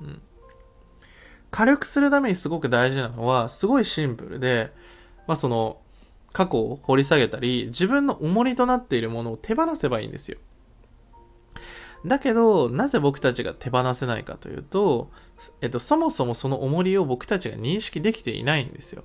[0.00, 0.22] うん。
[1.50, 4.72] 軽くするためにすごく大事なのは、すごいシンプルで、
[5.26, 5.80] まあその、
[6.32, 10.38] 過去を掘り下げたり、自分の重りとなっているものを手放せばいいんですよ。
[12.06, 15.10] だけど、なぜ僕たちが手放せないかというと、
[15.60, 19.04] えっと、そもそもその重りを僕たちが認識できていないんですよ。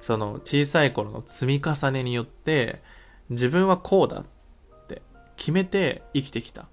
[0.00, 2.82] その小さい頃の積み重ねによって、
[3.30, 5.02] 自分はこうだって
[5.36, 6.68] 決めて生きてきた。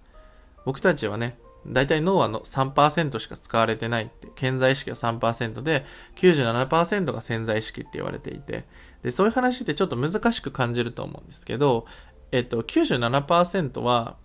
[0.66, 8.66] 僕たちはね、大体脳はの3%しか使われてないって、健在意識は3%で、97%が潜在意識って言われていて、
[9.04, 11.86] で、そういう話ってちょっと難しく感じると思うんですけど、
[12.32, 14.18] えっと、97%は、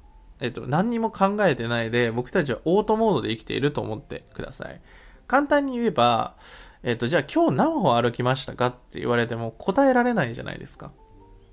[0.42, 4.80] えっと、何にも考えてないで、僕たちはオートモードで生きていると思ってください。
[5.28, 6.34] 簡単に言えば、
[6.82, 10.90] えっと、じゃあ今日何歩歩きましたかって言われても答えられないじゃないですか。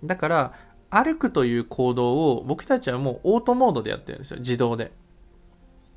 [0.03, 0.53] だから、
[0.89, 4.39] 歩くという行動を僕たちはもうオートモードでやってるんですよ。
[4.39, 4.91] 自動で。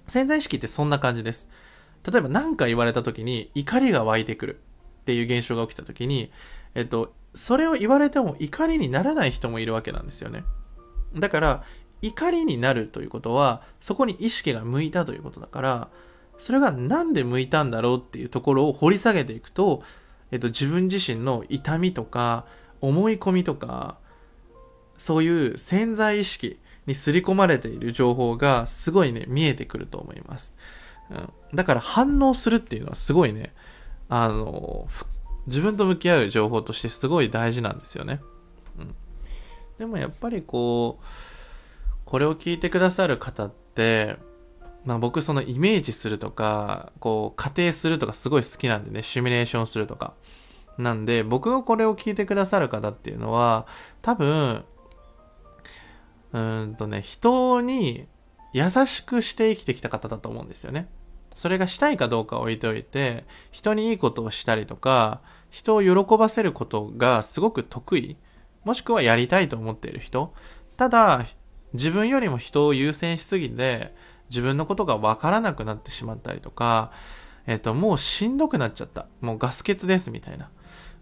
[0.07, 1.49] 潜在意識ってそんな感じです。
[2.07, 4.61] 例えば何か言われた時に怒りが湧いてくる
[5.01, 6.31] っていう現象が起きた時に、
[6.75, 10.45] えっと、それを言われても怒りにならない人もいるわけなんですよね。
[11.15, 11.65] だから、
[12.03, 15.89] 怒りになるということは、そこに意識が向いたということだから、
[16.39, 19.83] それがなんで向いたんだろうっていうところを掘り下げていくと、
[20.33, 22.45] えっと、自分自身の痛みとか、
[22.81, 23.97] 思い込みとか、
[24.99, 30.55] そういう潜在意識に刷り込まれている情報がすごいね、見えてくると思います。
[31.11, 33.55] うん、だから反応するっていうのはすごいね、
[34.09, 34.89] あの、
[35.47, 38.21] 自分と向き合う情報としてすごい大事なんですよね。
[38.79, 38.95] うん。
[39.79, 41.05] でもやっぱりこう、
[42.13, 44.19] これを聞いてくださる方って、
[44.85, 50.13] まあ僕そのイメージするとか、こう仮定するとかすごい好きなんでね、シミュレーションするとか。
[50.77, 53.67] なんで、僕がこれを聞いてくださる方っていうのは、
[54.03, 54.63] 多分、
[56.35, 58.07] うんとね、人に
[58.53, 60.91] 優しくして生きてきた方だと思うんですよね。
[61.35, 68.19] それがしたいかどうか置いておいて、人にいいことをしたりとか、人を喜ばせることがすごく得意、
[68.65, 70.35] もしくはやりたいと思っている人。
[70.77, 71.25] ただ、
[71.75, 73.95] 自分よりも人を優先しすぎて、
[74.31, 76.91] 自分のことがわからなくなってしまったりとか、
[77.47, 79.07] えっ、と、もうしんどくなっちゃった。
[79.21, 80.51] もうガス欠ですみたいな。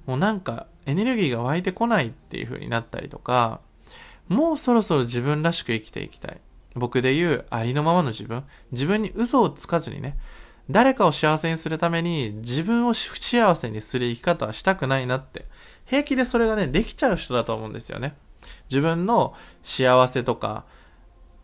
[0.06, 3.61] もうなんかエネルギーが湧いてこないっていう風になったりとか、
[4.28, 6.40] もうそろそろ自分らしく生きていきたい。
[6.74, 8.44] 僕で言うありのままの自分。
[8.72, 10.16] 自分に嘘をつかずにね、
[10.70, 15.46] 誰かを幸せにするために自分を不幸せにする生き方はしたくないなって。
[15.85, 18.14] 平気でそれがね、できちゃう人だと思うんですよね。
[18.68, 20.64] 自分の幸せとか、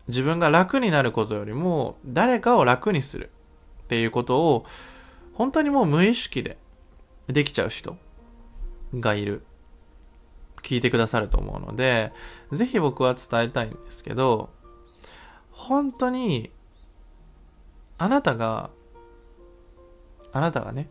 [0.07, 3.31] 自分が楽になることよりも、誰かを楽にする
[3.83, 4.65] っていうことを、
[5.33, 6.57] 本当にもう無意識で
[7.27, 7.97] できちゃう人
[8.93, 9.43] がいる。
[10.63, 12.11] 聞いてくださると思うので、
[12.51, 14.49] ぜひ僕は伝えたいんですけど、
[15.51, 16.51] 本当に、
[17.97, 18.69] あなたが、
[20.33, 20.89] あなたがね、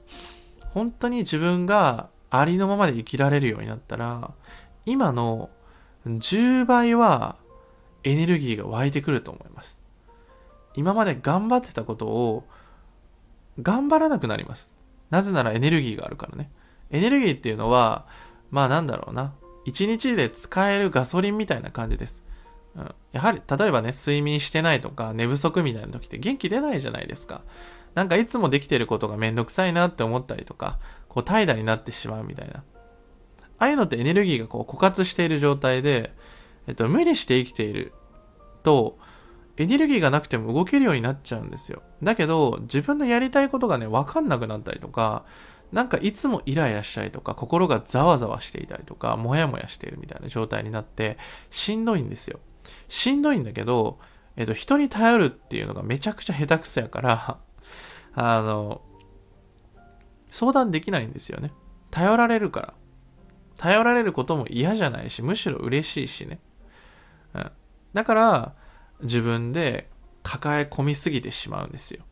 [0.70, 4.32] 本当に自分がありのままで生きられるようになったら、
[4.86, 5.50] 今の
[6.06, 7.36] 10倍は
[8.04, 9.80] エネルギーが湧いてくると思います。
[10.74, 12.44] 今まで頑張ってたことを
[13.60, 14.72] 頑張らなくなります。
[15.10, 16.50] なぜならエネルギーがあるからね。
[16.90, 18.06] エネルギーっていうのは、
[18.50, 19.34] まあなんだろうな。
[19.66, 22.22] 1日で使えるガソリンみたいな感じです。
[22.76, 27.40] うん、やはり、例えばね、睡眠してないとか、寝不足みたいな時って元気出ないじゃないですか。
[27.94, 32.62] なんかいつもできてることがめんどくさいなって思ったりとか、こう怠惰になってしまうみたいな。
[33.58, 36.14] ああいうのってエネルギーがこう枯渇している状態で、
[36.66, 37.92] えっと、無理して生きている
[38.62, 38.98] と、
[39.56, 41.82] エネルギーがなくても動けるようになっちゃうんですよ。
[42.02, 45.24] だけど、自分のやりたいことがね、わかんなくなったりとか、
[45.72, 51.16] なんかいつもイライラしたりとか、心がざわざわしていたりとか、もやもやしているみたいな状態になって、
[51.50, 52.40] しんどいんですよ。
[52.88, 53.98] しんどいんだけど、
[54.36, 57.38] えっと、人に頼るっていうのがめちゃくちゃ下手くそやから
[58.14, 58.82] あの、
[60.28, 61.52] 相談できないんですよね。
[61.90, 62.74] 頼られるから。
[63.56, 66.38] 頼られることも嫌じゃないし、むしろ嬉しいしね。
[67.34, 67.50] うん。
[67.94, 68.54] だから、
[69.02, 69.88] 自分で
[70.22, 72.04] 抱え込みすぎてしまうんですよ。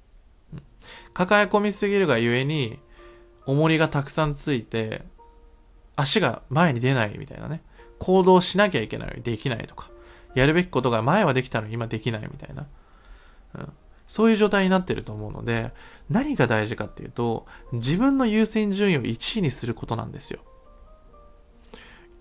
[0.52, 0.62] うん、
[1.12, 2.78] 抱え込みすぎるがゆえに、
[3.46, 5.04] 重りがたくさんついて、
[5.96, 7.62] 足が前に出ないみたいなね。
[7.98, 9.90] 行動しなきゃいけないのにできないとか。
[10.34, 12.66] やるべきことが前はできたのに今できないみたいな。
[13.54, 13.72] うん、
[14.06, 15.72] そういう状態になってると思うので、
[16.10, 20.40] 何が大事かっていうと、自分の優先順位を1位にすることなんですよ。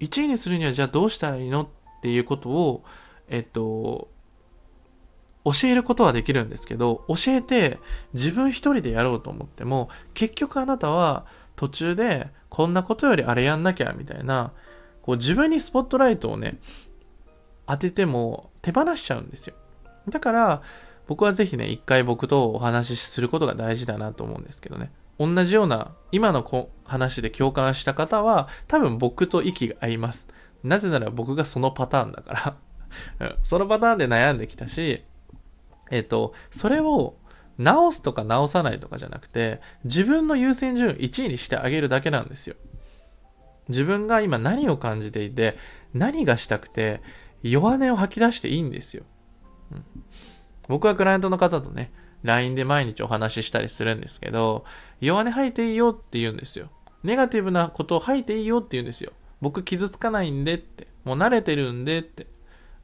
[0.03, 1.67] 1位にするにはじゃあどうしたらいいのっ
[2.01, 2.83] ていうことを、
[3.29, 4.09] えっと、
[5.45, 7.79] 教えることはできるんですけど、教えて
[8.13, 14.51] 自分一人でやろうと思っても、結局あなたは途中でこんなことよりあれやんなきゃみたいな、
[15.01, 16.59] こう自分にスポットライトをね、
[17.67, 19.55] 当てても手放しちゃうんですよ。
[20.09, 20.61] だから、
[21.07, 24.91] 僕はぜひね、一回僕とお話しすることが大事だなと思うんですけどね。
[25.19, 26.43] 同じような、今の
[26.93, 30.27] 話で共感した方は、多分僕と息が合います。
[30.63, 32.55] なぜなら僕がそのパターンだから
[33.43, 35.03] そのパターンで悩んできたし、
[35.91, 37.15] えっ、と、それを
[37.57, 42.55] 直すとか直さないとかじゃなくて、自分の優先順位1位にしてあげるだけなんですよ。
[43.69, 45.57] 自分が今何を感じていて、
[45.93, 47.01] 何がしたくて、
[47.43, 49.03] 弱音を吐き出していいんですよ。
[49.71, 49.85] うん、
[50.67, 51.91] 僕はクライアントの方とね、
[52.23, 54.65] LINE で毎日お話ししたりするんですけど、
[55.01, 56.69] 弱音吐いていいよって言うんですよ。
[57.03, 59.11] ネガティブなことを吐いていいよって言うんですよ。
[59.41, 60.87] 僕傷つかないんでって。
[61.03, 62.27] もう慣れてるんでって。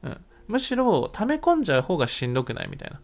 [0.02, 0.24] うん。
[0.48, 3.00] むしろ溜め込んじゃう方がしんどくないみたいな。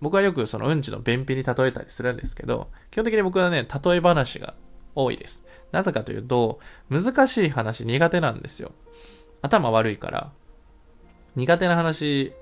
[0.00, 4.54] 僕はよくそのうんちの便秘に例えたりするんですけど、基本的に僕はね、例え話が
[4.94, 5.44] 多いです。
[5.72, 8.72] なぜかというと、難しい話苦手なんですよ。
[9.42, 10.32] 頭悪いから、
[11.34, 12.32] 苦手な話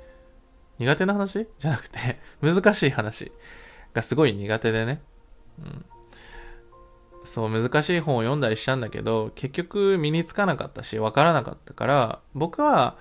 [0.81, 1.47] 苦手な話？
[1.59, 3.31] じゃなくて 難しい話
[3.93, 5.03] がすごい苦手でね。
[5.59, 5.85] うん。
[7.25, 12.97] そう、難しい本を読んだりしたんだけど、結局身につかなかったし、わからなかったから、僕は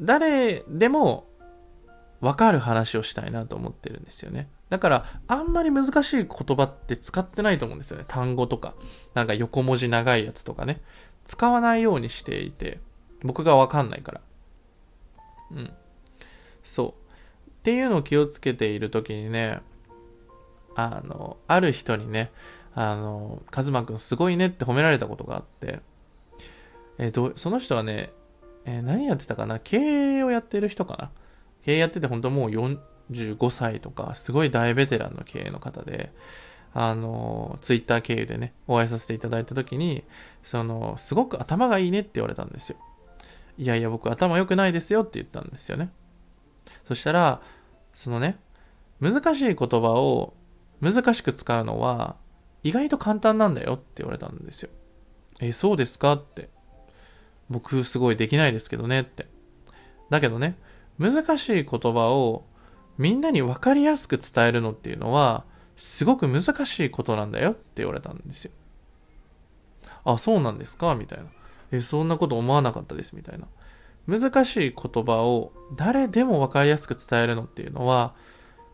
[0.00, 1.26] 誰でも
[2.20, 4.48] わかる話をしたいなと思ってるんですよね。
[4.70, 8.04] だから、あんまり難しい言葉って使ってないと思うんですよね。
[8.08, 8.74] 単語とか。
[9.14, 10.80] なんか横文字長いやつとかね。
[11.26, 12.80] 使わないようにしていて、
[13.22, 14.20] 僕がわかんないから。
[15.52, 15.72] うん。
[16.62, 17.50] そう。
[17.50, 19.60] っていうのを気をつけている時にね、
[20.74, 22.32] あの、ある人にね、
[22.74, 25.80] あの、カズマくんすごいねって褒められたことがあって、
[26.98, 28.10] えどその人はね、
[28.64, 29.58] えー、何やってたかな？
[29.58, 31.10] 経営をやってる人かな？
[31.64, 36.12] 経営やってて本当もう45歳とか、すごい大ベテランの経営の方で、
[36.72, 40.02] あの、ツイッター経由でね、お会いさせていただいた時に、
[40.42, 42.76] その、すごく頭がいいねって言われたんですよ。
[43.56, 45.90] いやいや、僕頭良くないですよって言ったんですよね。
[46.84, 47.40] そしたら、
[47.94, 48.38] そのね、
[49.00, 50.34] 難しい言葉を
[50.80, 52.16] 難しく使うのは
[52.64, 54.70] 意外と簡単なんだよって言われたんですよ。
[55.40, 56.48] え、そうですかって。
[57.50, 59.26] 僕すごいできないですけどねって。
[60.10, 60.56] だけどね、
[60.98, 62.44] 難しい言葉を
[62.98, 65.44] みんなに分かりやすく伝えるのっていうのは
[65.76, 68.52] すごく難しいことなんだよって言われたんですよ。
[70.04, 71.26] あ、そうなんですかみたいな。
[71.70, 73.46] え、そんなこと思わなかったですみたいな。
[74.06, 78.14] 難しい言葉を誰でも分かりやすく伝えるのっていうのは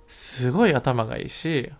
[0.09, 1.71] すごい頭がいいし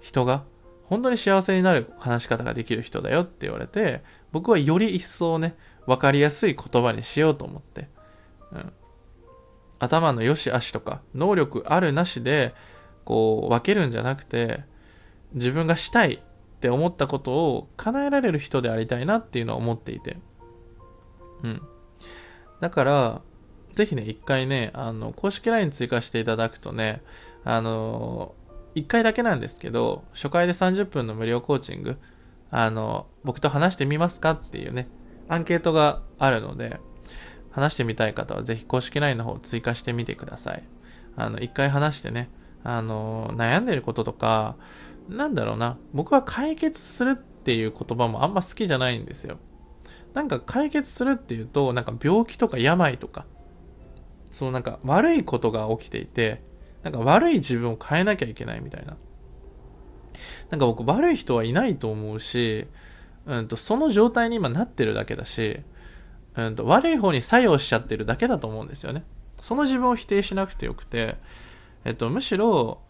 [0.00, 0.42] 人が
[0.88, 7.88] 本当に幸せになる話し方ができる人だよって言われて僕はより一層ね分かりやすい言葉にしようと思って、
[8.52, 8.72] うん、
[9.78, 12.54] 頭の良し悪しとか能力あるなしで
[13.04, 14.64] こう分けるんじゃなくて
[15.34, 16.22] 自分がしたい
[16.56, 20.16] って思ったことを叶えられる人でありたいなっていうのは思っていて。
[21.42, 21.62] うん。
[22.60, 23.20] だから、
[23.74, 27.02] ぜひね、一回ね、あの、公式 LINE 追加していただくとね、
[27.44, 28.34] あの、
[28.76, 31.96] 一回だけなんですけど、初回で30分の無料コーチング、
[32.50, 34.86] あの、僕と話してみますかっていうね、
[35.28, 36.78] アンケートがあるので、
[37.50, 40.62] 話してみたい方はぜひ公式 LINE の方を追加してみてください。
[41.16, 42.28] あの、一回話してね、
[42.64, 44.56] あの、悩んでることとか、
[45.08, 49.38] なんだろうな、僕は解決するっていう言葉もあんま好きじゃないんですよ。
[50.12, 53.24] なんか解決するっていうと、なんか病気とか病とか、
[54.30, 56.42] そのなんか悪いことが起きていて、
[56.86, 58.96] なんか悪い自分を変えなきゃいけないみたいな。
[60.50, 62.68] なんか僕悪い人はいないと思うし、
[63.26, 65.62] うんと、その状態に今なってるだけだし、
[66.36, 69.02] うんと、悪い方に作用しちゃってるだけだと思うんですよね。
[69.40, 71.16] その自分を否定しなくてよくて、
[71.84, 72.82] えっと、むしろ、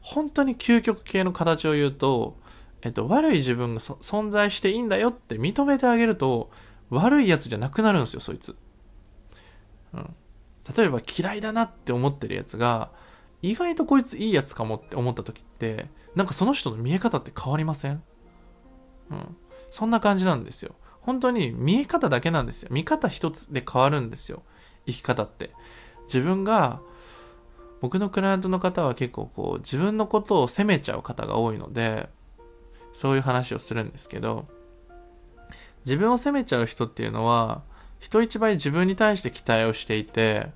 [0.00, 2.36] 本当に究極系の形を言うと、
[2.82, 6.50] えっと、悪い自分が存在していいんだよって認めてあげると、
[6.90, 8.56] 悪いやつじゃなくなるんですよ、そいつ。
[9.92, 10.12] うん。
[10.76, 12.90] 例えば嫌いだなって思ってるやつが、
[13.50, 18.02] 意外とこいついいやつかもって思った時って、なんかその人の見え方って変わりません？
[19.10, 19.36] うん。
[19.70, 20.74] そんな感じなんですよ。
[21.02, 22.70] 本当に見え方だけなんですよ。
[22.72, 24.42] 見方一つで変わるんですよ。
[24.86, 25.50] 生き方って。
[26.04, 26.80] 自分が、
[27.82, 32.08] 僕のクライアントの方は結構こう、自分のことを責めちゃう方が多いので、
[32.94, 34.48] そういう話をするんですけど、
[35.84, 37.62] 自分を責めちゃう人っていうのは、
[37.98, 40.50] 人一倍自分に対して期待をしていて、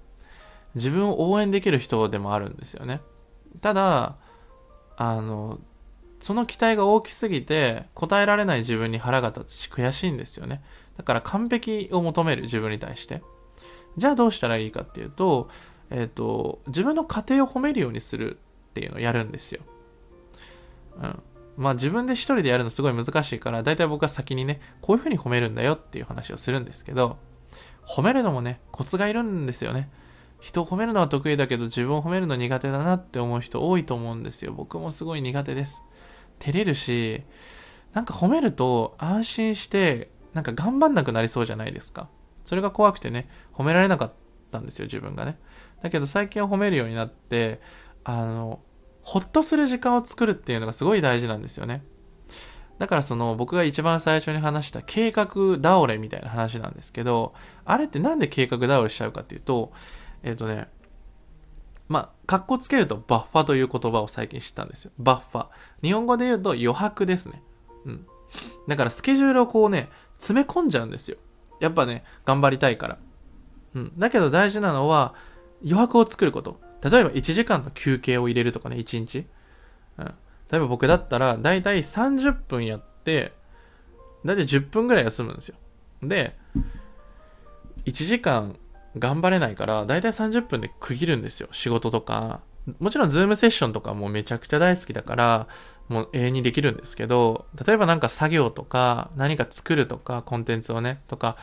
[0.74, 3.00] 自分を応援できる人でもあるんですよね。
[3.60, 4.16] ただ、
[4.96, 5.60] あの、
[6.20, 10.62] その期待が大きすぎて答えられない自分に腹が立つし悔しいんですよね。
[10.96, 13.22] だから完璧を求める自分に対して。
[13.96, 15.48] じゃあどうしたらいいかっていうと、
[15.90, 18.38] えっ、ー、と、自分の家庭を褒めるようにする
[18.70, 19.62] っていうのをやるんですよ。
[21.00, 21.22] うん。
[21.56, 27.16] まあ自分で一人でやるのすごい難しいから、だいたい僕は先にね、こういう風に褒めるんだよっていう話をするんですけど、
[27.86, 29.90] 褒めるのもね、コツがいるんですよね。
[30.40, 34.52] 人を褒めるのは得意だけど自分を褒めるの苦手だなって思う人多いと思うんですよ。
[34.52, 35.84] 僕もすごい苦手です。
[36.38, 37.22] 照れるし、
[37.92, 42.08] なんか褒めると安心して、なんか頑張んなくなりそうじゃないですか。
[42.44, 44.12] それが怖くてね、褒められなかっ
[44.50, 45.38] たんですよ、自分がね。
[45.82, 47.60] だけど最近は褒めるようになって、
[48.04, 48.60] あの、
[49.02, 51.82] ほっとする時間を作るっていうのがすごい大事なんですよね。
[52.78, 55.26] だからその僕が一番最初に話した計画
[55.60, 57.34] 倒れみたいな話なんですけど、
[57.64, 59.72] あれってなんで計画倒れしちゃうかっていうと、
[60.22, 60.68] えっ、ー、とね、
[61.88, 64.92] まあ、カッコつけるとバッファという言葉を最近知ったんですよ。
[64.98, 65.46] バッファ。
[65.82, 67.42] 日本語で言うと余白ですね。
[67.86, 68.06] うん。
[68.68, 69.88] だからスケジュールをこうね、
[70.18, 71.16] 詰め込んじゃうんですよ。
[71.60, 72.98] やっぱね、頑張りたいから。
[73.74, 73.92] うん。
[73.98, 75.14] だけど大事なのは、
[75.62, 76.60] 余白を作ること。
[76.82, 79.26] 例えば1時間の休憩を入れるとかね、1日。
[79.98, 80.04] うん。
[80.04, 83.32] 例えば僕だったら、だいたい30分やって、
[84.24, 85.56] だいたい10分ぐらい休むんですよ。
[86.02, 86.36] で、
[87.86, 88.56] 1時間
[88.96, 91.48] 頑張れないから、だいたい30分で区切るんですよ。
[91.52, 92.40] 仕事とか。
[92.80, 95.48] もちろん、ズームセッションとかもめちゃくちゃ大好きだから、
[95.88, 101.36] もう永遠にできるんですけど、例えばなんか作業とか、何か作るとか、コンテンツをね、とか、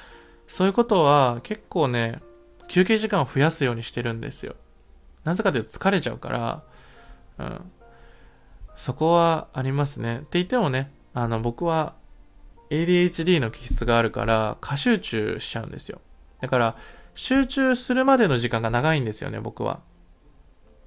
[0.48, 2.22] そういうことは結構ね、
[2.68, 4.56] 休憩時間を増やすようにしてるんですよ。
[5.24, 6.64] なぜかというと疲れちゃうから、
[7.40, 7.72] うん。
[8.76, 10.18] そこはありますね。
[10.18, 11.94] って言ってもね、あの、僕は
[12.70, 16.02] ADHD の気質があるから、過集中しちゃうんですよ。
[16.42, 16.76] だから、
[17.16, 19.82] 集中するまでの時間が長いんですよね、僕は。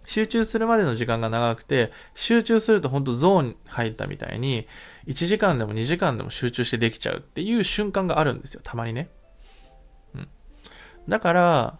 [0.05, 4.67] 集中するまでの時間が長くて、集中するとほんとゾーン入ったみたいに、
[5.07, 9.11] 1時間でも2時間でも集中してできちゃうっていう瞬間があるんですよ、たまにね。
[10.15, 10.29] うん。
[11.09, 11.79] だから、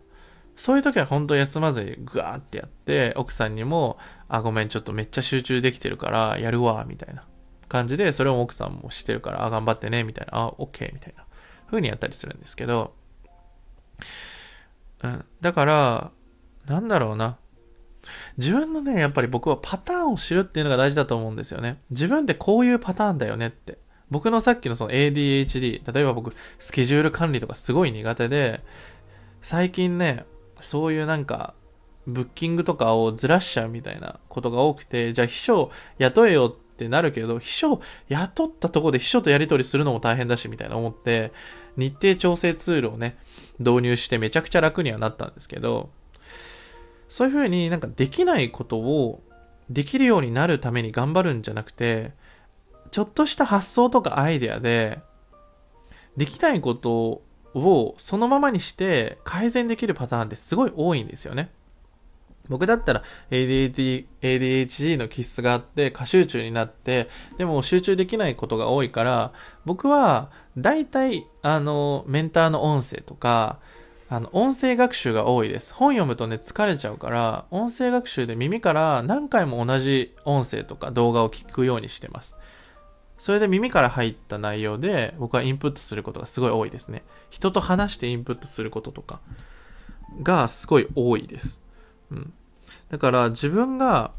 [0.57, 3.97] そういう時は本当休まずにグワーってやって、奥さんにも、
[4.29, 7.25] あ、ごめん、ちょっとめっちゃ集中できてるから、やるわ、みたいな
[7.69, 11.25] 感じで、それを奥さんもしてるから、あ、頑張ってね、みたいな、あ、オッケー、みたいな
[11.67, 12.95] 風にやったりするんですけど、
[15.03, 15.25] うん。
[15.41, 16.11] だから、
[16.67, 17.37] なんだろうな。
[18.37, 21.81] 自分のね、やっぱり僕はパターンを知るっていうのが大事だと思うんですよね。
[21.91, 23.79] 自分ってこういうパターンだよねって。
[24.11, 28.63] 僕のさっきのその ADHD、例えば僕、スケジュール管理とかすごい苦手で、
[29.43, 30.25] 最近ね、
[30.61, 31.55] そういうなんか、
[32.07, 41.33] ブッキングとかをずらしちゃうみたいなことが多くて、じゃあ秘書雇えよってなるけど、秘書雇ったとこで秘書とやり取りするのも大変だしみたいな思って、
[41.77, 43.19] 日程調整ツールをね、
[43.59, 45.91] 導入してめちゃくちゃ楽にはなったんですけど、
[47.09, 49.23] そういうふうになんかできないことを
[49.71, 52.13] できるようになるために頑張るんじゃなくて、
[52.91, 55.01] ちょっとした発想とかアイデアで、
[56.17, 57.23] できないこと
[57.55, 61.51] をそのままにして改善できるパターンってすごい多いんですよね。
[62.49, 69.33] 僕だったら ADHD, ADHD の気質があって過集中になってでも集中できないことが多いから
[69.65, 73.59] 僕は大体あのメンターの音声とか
[74.11, 75.75] あの音声学習が多いです。
[75.75, 82.37] 本読むとね疲れちゃうから音声学習で耳から何回も同じ音声とか動画を聞くようにしてます。
[83.19, 87.03] それで耳から入った内容で僕はインプットすることがすごい多いですね。
[87.29, 89.21] 人と話してインプットすることとか
[90.23, 91.63] がすごい多いです。
[92.11, 92.33] うん。
[92.91, 94.13] だから自分が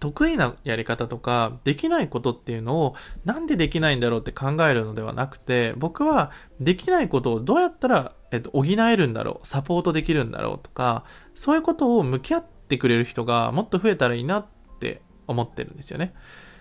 [0.00, 2.94] 得意なやり方とかできないことっていうのを
[3.24, 6.30] なんでできないんだろうって考えるのではなくて僕は
[6.60, 11.04] できないことをどうやったら、えっと、補えるんだろうサポートできるんだろうとか
[11.34, 14.46] そういうことを向き合ってくれる人がもっと増えたらいいなっ
[14.78, 16.14] て思ってるんですよね。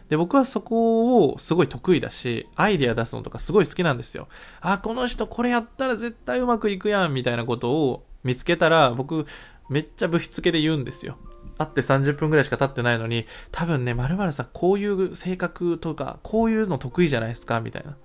[0.09, 4.27] で、僕はそこをすごい得意だし、アイデア出すのとかすごい好きなんですよ。
[4.61, 9.25] あ、この人これやったら絶対うまくいくやんみたいなことを見つけたら、僕、
[9.70, 11.18] めっちゃぶしつけで言うんですよ。
[11.57, 17.61] 会って30分ぐらいしか経ってないのに、多分ね、〇〇さんこういう性格とか、こういうの得意じゃないですか？
[17.61, 17.97] みたいな。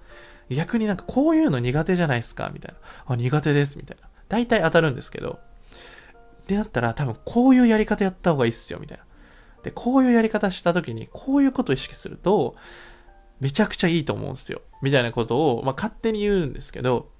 [0.51, 2.51] 逆になんかこういうの苦手じゃないですか？
[2.53, 2.79] みたいな。
[3.13, 3.77] あ、苦手です。
[3.77, 4.09] みたいな。
[4.29, 5.39] 大体当たるんですけど。
[6.47, 8.79] で、なったら多分こういうやり方やった方がいいっすよ。
[8.81, 9.05] みたいな。
[9.63, 12.57] で、こういうやり方した時に、こういうことを意識すると、
[13.41, 14.61] めちゃくちゃいいと思うんですよ。
[14.83, 17.11] みたいなことを、まあ、勝手に言うんですけど、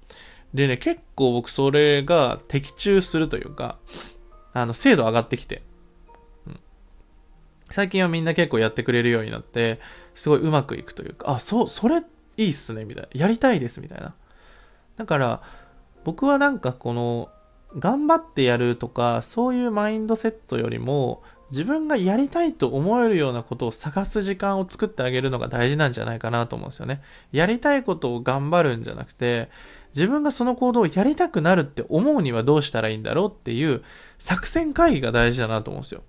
[0.53, 3.77] でね、結構僕それが的中するというか、
[4.53, 5.63] あの、精度上がってきて、
[6.47, 6.59] うん。
[7.69, 9.79] 最近はみんな結構やってくれるようになって、
[10.15, 12.03] すごいうまくいくというか、あ、そう、それ
[12.37, 13.09] いいっすね、みたいな。
[13.13, 14.13] やりたいです、みたいな。
[14.97, 15.41] だから、
[16.03, 17.29] 僕はなんかこの、
[17.77, 21.23] 頑張ってやるとか、そういうマインドセットよりも、
[21.53, 27.01] 自分がやりたいと思えるようなことを探す時間を作ってあげるのが大事なんじゃないかなと思うんですよね。
[27.31, 29.49] やりたいことを頑張るんじゃなくて、
[29.93, 33.83] 自分がその行動をやりたくなるって思うにはどうしたらいいんだろうっていう
[34.23, 36.01] 作戦会議が大事だなと思うんですよ。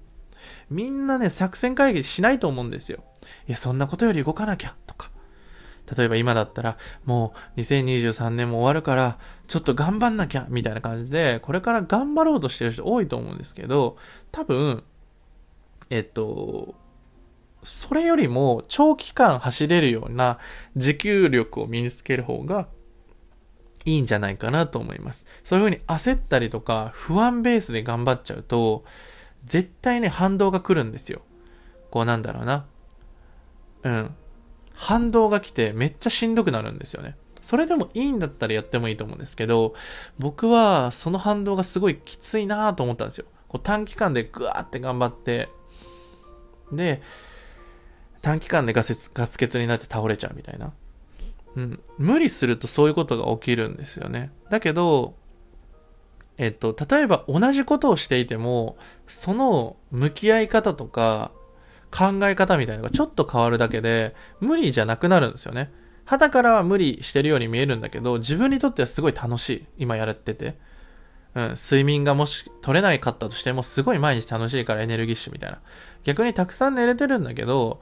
[0.71, 3.03] みんなね、作戦会議しないと思うんですよ。
[3.49, 5.11] いや、そんなことより動かなきゃとか。
[5.97, 13.97] 例えば今だったら、もう2023年も終わるから、ちょっと頑張んなきゃみたいな感じで、これから頑張ろうとしてる人多いと思うんですけど、
[14.31, 14.85] 多分、
[15.91, 16.77] えっと、
[17.65, 20.39] それよりも長期間走れるような
[20.77, 22.69] 持久力を身につける方が
[23.85, 25.27] いいんじゃないかなと思います。
[25.43, 28.85] そういう風に焦ったりとか、不安ベースで頑張っちゃうと、
[29.47, 31.23] 絶対ね、反動が来るんですよ。
[31.91, 32.67] こうなんだろうな。
[33.83, 34.15] うん。
[34.73, 37.17] 反動が来てめっちゃしんどくなるんですよね。
[37.41, 39.75] それでもいいんだったらやってもいいと思うんですけど、
[40.19, 43.27] 僕はその反動がすごいきついなと思ったんですよ。
[43.49, 45.51] こう短期間でグワーって頑張って、
[46.73, 47.03] で、
[48.23, 50.73] 短期間でガスガス欠になって倒れちゃうみたいな。
[51.57, 54.33] うん、無理するとそういうことが起きるんですよね。
[54.51, 55.15] だけど、
[56.37, 58.77] えっと、例えば同じことをしていても、
[59.07, 61.31] その向き合い方とか
[61.93, 65.73] 考え方みたいなのがちょっと変わるだけで、無理じゃなくなるんですよね。
[66.05, 69.67] 肌からは無理してるように見えるんだけど、自分にとってはすごい楽しい。
[69.79, 70.59] 今やってて。
[71.35, 75.61] うん、睡眠がもし取れないかったとしても、すごい毎日楽しいからエネルギッシュみたいな。
[76.05, 77.81] 逆にたくさん寝れてるんだけど、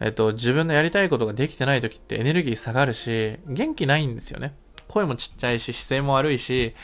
[0.00, 4.54] えっと、自分のやりたいことができてない時ってエネルギー下がるし、元気ないんですよね。
[4.88, 6.74] 声もちっちゃいし、姿勢も悪いし、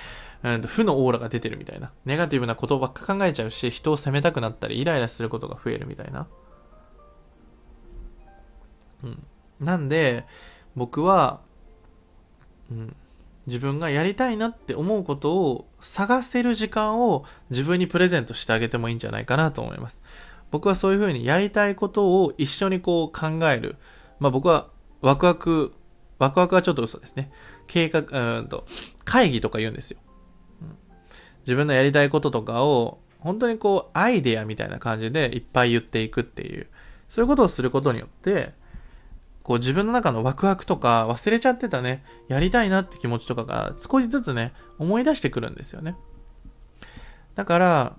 [0.42, 1.92] うん、負のオーラが出てるみたいな。
[2.04, 6.26] ネガティブなことばっか考えちゃうし、人を責めたくなったり、イライラすることが増えるみたいな。
[9.02, 9.26] うん。
[9.60, 10.24] なんで、
[10.76, 11.40] 僕は、
[12.70, 12.96] うん、
[13.48, 20.02] 自分がやりたいなって思うことを探せる時間を自分にプレゼントしてあげてもいいんじゃないかなと思います。
[20.50, 23.76] 僕はそういうふうにやりたいことを一緒にこう考える。
[24.18, 24.68] まあ僕は
[25.00, 25.72] ワクワク、
[26.18, 27.30] ワクワクはちょっと嘘ですね。
[27.66, 28.64] 計画、うんと、
[29.04, 29.98] 会議とか言うんですよ。
[31.40, 36.66] 自分のやりたいこととかを本当にこうアイデアみたいな感じでいっぱい言っていくっていう、
[37.08, 38.52] そういうことをすることによって、
[39.42, 45.96] こう自分の中のワクワクとか忘れちゃってたね、やりたいなって気持ちとかが少しずつね、思い出してくるんですよね。
[47.34, 47.96] だから、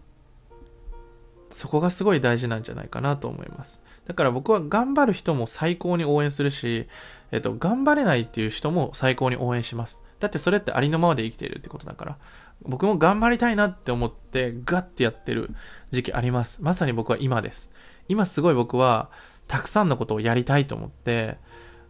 [1.53, 3.81] そこがすごい大事なんじゃないかなと思います。
[4.05, 6.87] だから僕は頑張る人も最高に応援するし、
[7.31, 10.03] えっと、頑張れないっていう人も最高に応援します。
[10.19, 12.17] だってそれってありのままで生きているってことだから。
[12.63, 15.51] 僕も頑張りたいなって思ってガッてやってる
[15.91, 16.61] 時期あります。
[16.61, 17.71] まさに僕は今です。
[18.07, 19.09] 今すごい僕は
[19.47, 21.37] たくさんのことをやりたいと思って、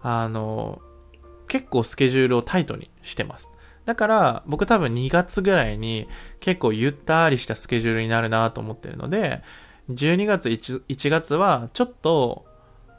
[0.02, 0.82] あの、
[1.48, 3.52] 結構スケジュールをタイトにしてます。
[3.90, 6.08] だから僕多分2月ぐらいに
[6.42, 9.42] 結構ゆったりしたスケジュールになるなと思ってるので、
[9.90, 12.46] 12月 1, 1月はちょっと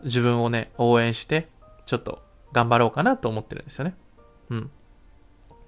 [0.02, 1.48] 自分をね、応援して、
[1.86, 3.94] ちょっと頑張ろうかなと思ってるんですよね。
[4.50, 4.70] うん。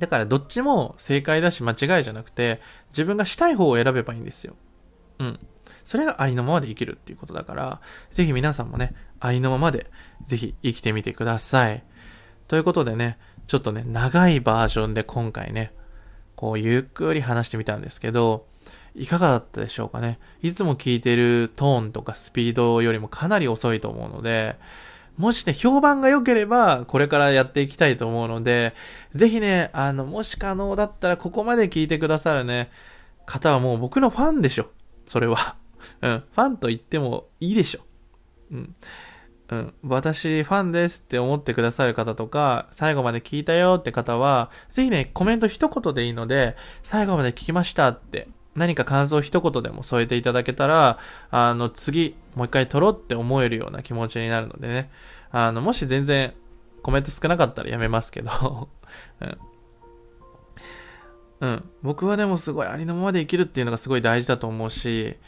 [0.01, 4.57] だからどっちも正解だし間違いじゃなくて、自分がしたい方を選べばいいんですよ。
[5.20, 5.39] うん。
[5.85, 9.89] それがありのままで生きるっていうことだから、ぜひ皆さんもね、ありのままで
[10.27, 11.85] ぜひ生きてみてください。
[12.49, 15.72] ということでね、ちょっとね、長いバージョンで今回ね、
[16.36, 18.47] こうゆっくり話してみたんですけど、
[18.95, 20.18] いかがだったでしょうかね？
[20.43, 24.57] いつも聞いてるトーンとかスピードよりもかなり遅いと思うので、
[25.16, 28.74] もしね、評判が良ければ、これからやっていきたいと思うので、
[29.12, 32.70] ぜひね、あの、もし可能だったら、ここまで聞いてくださるね、
[33.26, 34.70] 方はもう僕のファンでしょ。
[35.05, 35.57] それは。
[36.01, 36.24] うん。
[36.34, 37.80] ファンと言ってもいいでしょ。
[38.53, 38.74] うん。
[39.53, 50.99] うん、私ファンですって思ってくださる方とか、最後まで聞いたよって方は、ぜひね、コメント一言でいいので、最後まで聞きましたって何か感想一言でも添えていただけたら、
[51.31, 54.91] あの、次、もう一回撮ろうって思えるような気持ちになるのでね。
[55.31, 56.33] あの、もし全然
[56.83, 58.31] コメント少なかったらやめますけど
[59.21, 59.39] うん。
[61.41, 61.65] うん。
[61.83, 65.19] 僕はでもすごいありのままで生きるっていうのがすごい大事だと思うし、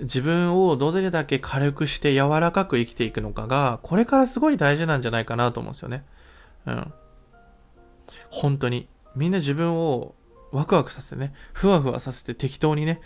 [0.00, 6.04] 自分をどれだけ軽くして柔らかく生きていくのかが、これからすごい大事なんじゃないかなと思うんですよね。
[6.66, 6.92] うん。
[8.30, 8.88] 本当に。
[9.14, 10.14] みんな自分を
[10.52, 13.00] ワクワクさせてね、ふわふわさせて適当にね、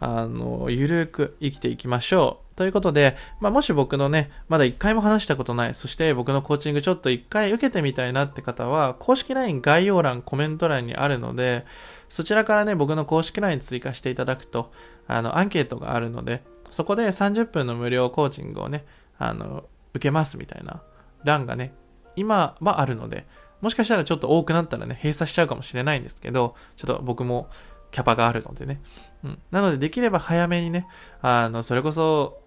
[0.00, 2.54] あの、ゆるく生きていきましょう。
[2.56, 11.64] ということで、まあ、もし僕のね、まだ一回も話したことない、そして僕のコーチングちょっと一回受けてみたいなって方は、公式 LINE 概要欄、コメント欄にあるので、
[12.08, 14.72] そちらからね、僕の公式 LINE 追加していただくと、
[15.10, 18.84] あの、アンケートがあるので、そこで30分の無料コーチングをね、
[19.18, 20.82] あの、受けますみたいな
[21.24, 21.74] 欄がね、
[22.16, 23.26] 今はあるので、
[23.60, 27.48] もしかしたらちょっと多くなったらね、閉鎖しちゃうかもしれないんですけど、ちょっと僕も
[27.90, 28.80] キャパがあるのでね。
[29.24, 29.38] うん。
[29.50, 30.86] なので、できれば早めにね、
[31.20, 32.40] あの、それこそ、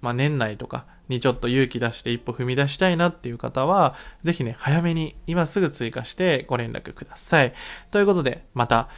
[0.00, 7.52] まあ、年内とかにちょっと勇気出して一歩踏み出したいなっていう方は、ぜひね、早めに今すぐ追加してご連絡ください。
[7.90, 8.88] ということで、また、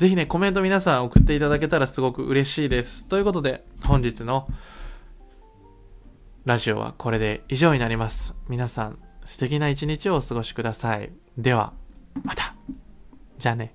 [0.00, 3.04] ぜひね、コメント皆さん送っていただけたらすごく嬉しいです。
[3.04, 4.48] ということで、本日の
[6.46, 8.34] ラジオはこれで以上になります。
[8.48, 11.12] 皆さん、素敵な一日をお過ごしください。
[11.36, 11.74] では、
[12.22, 12.54] また。
[13.36, 13.74] じゃあね。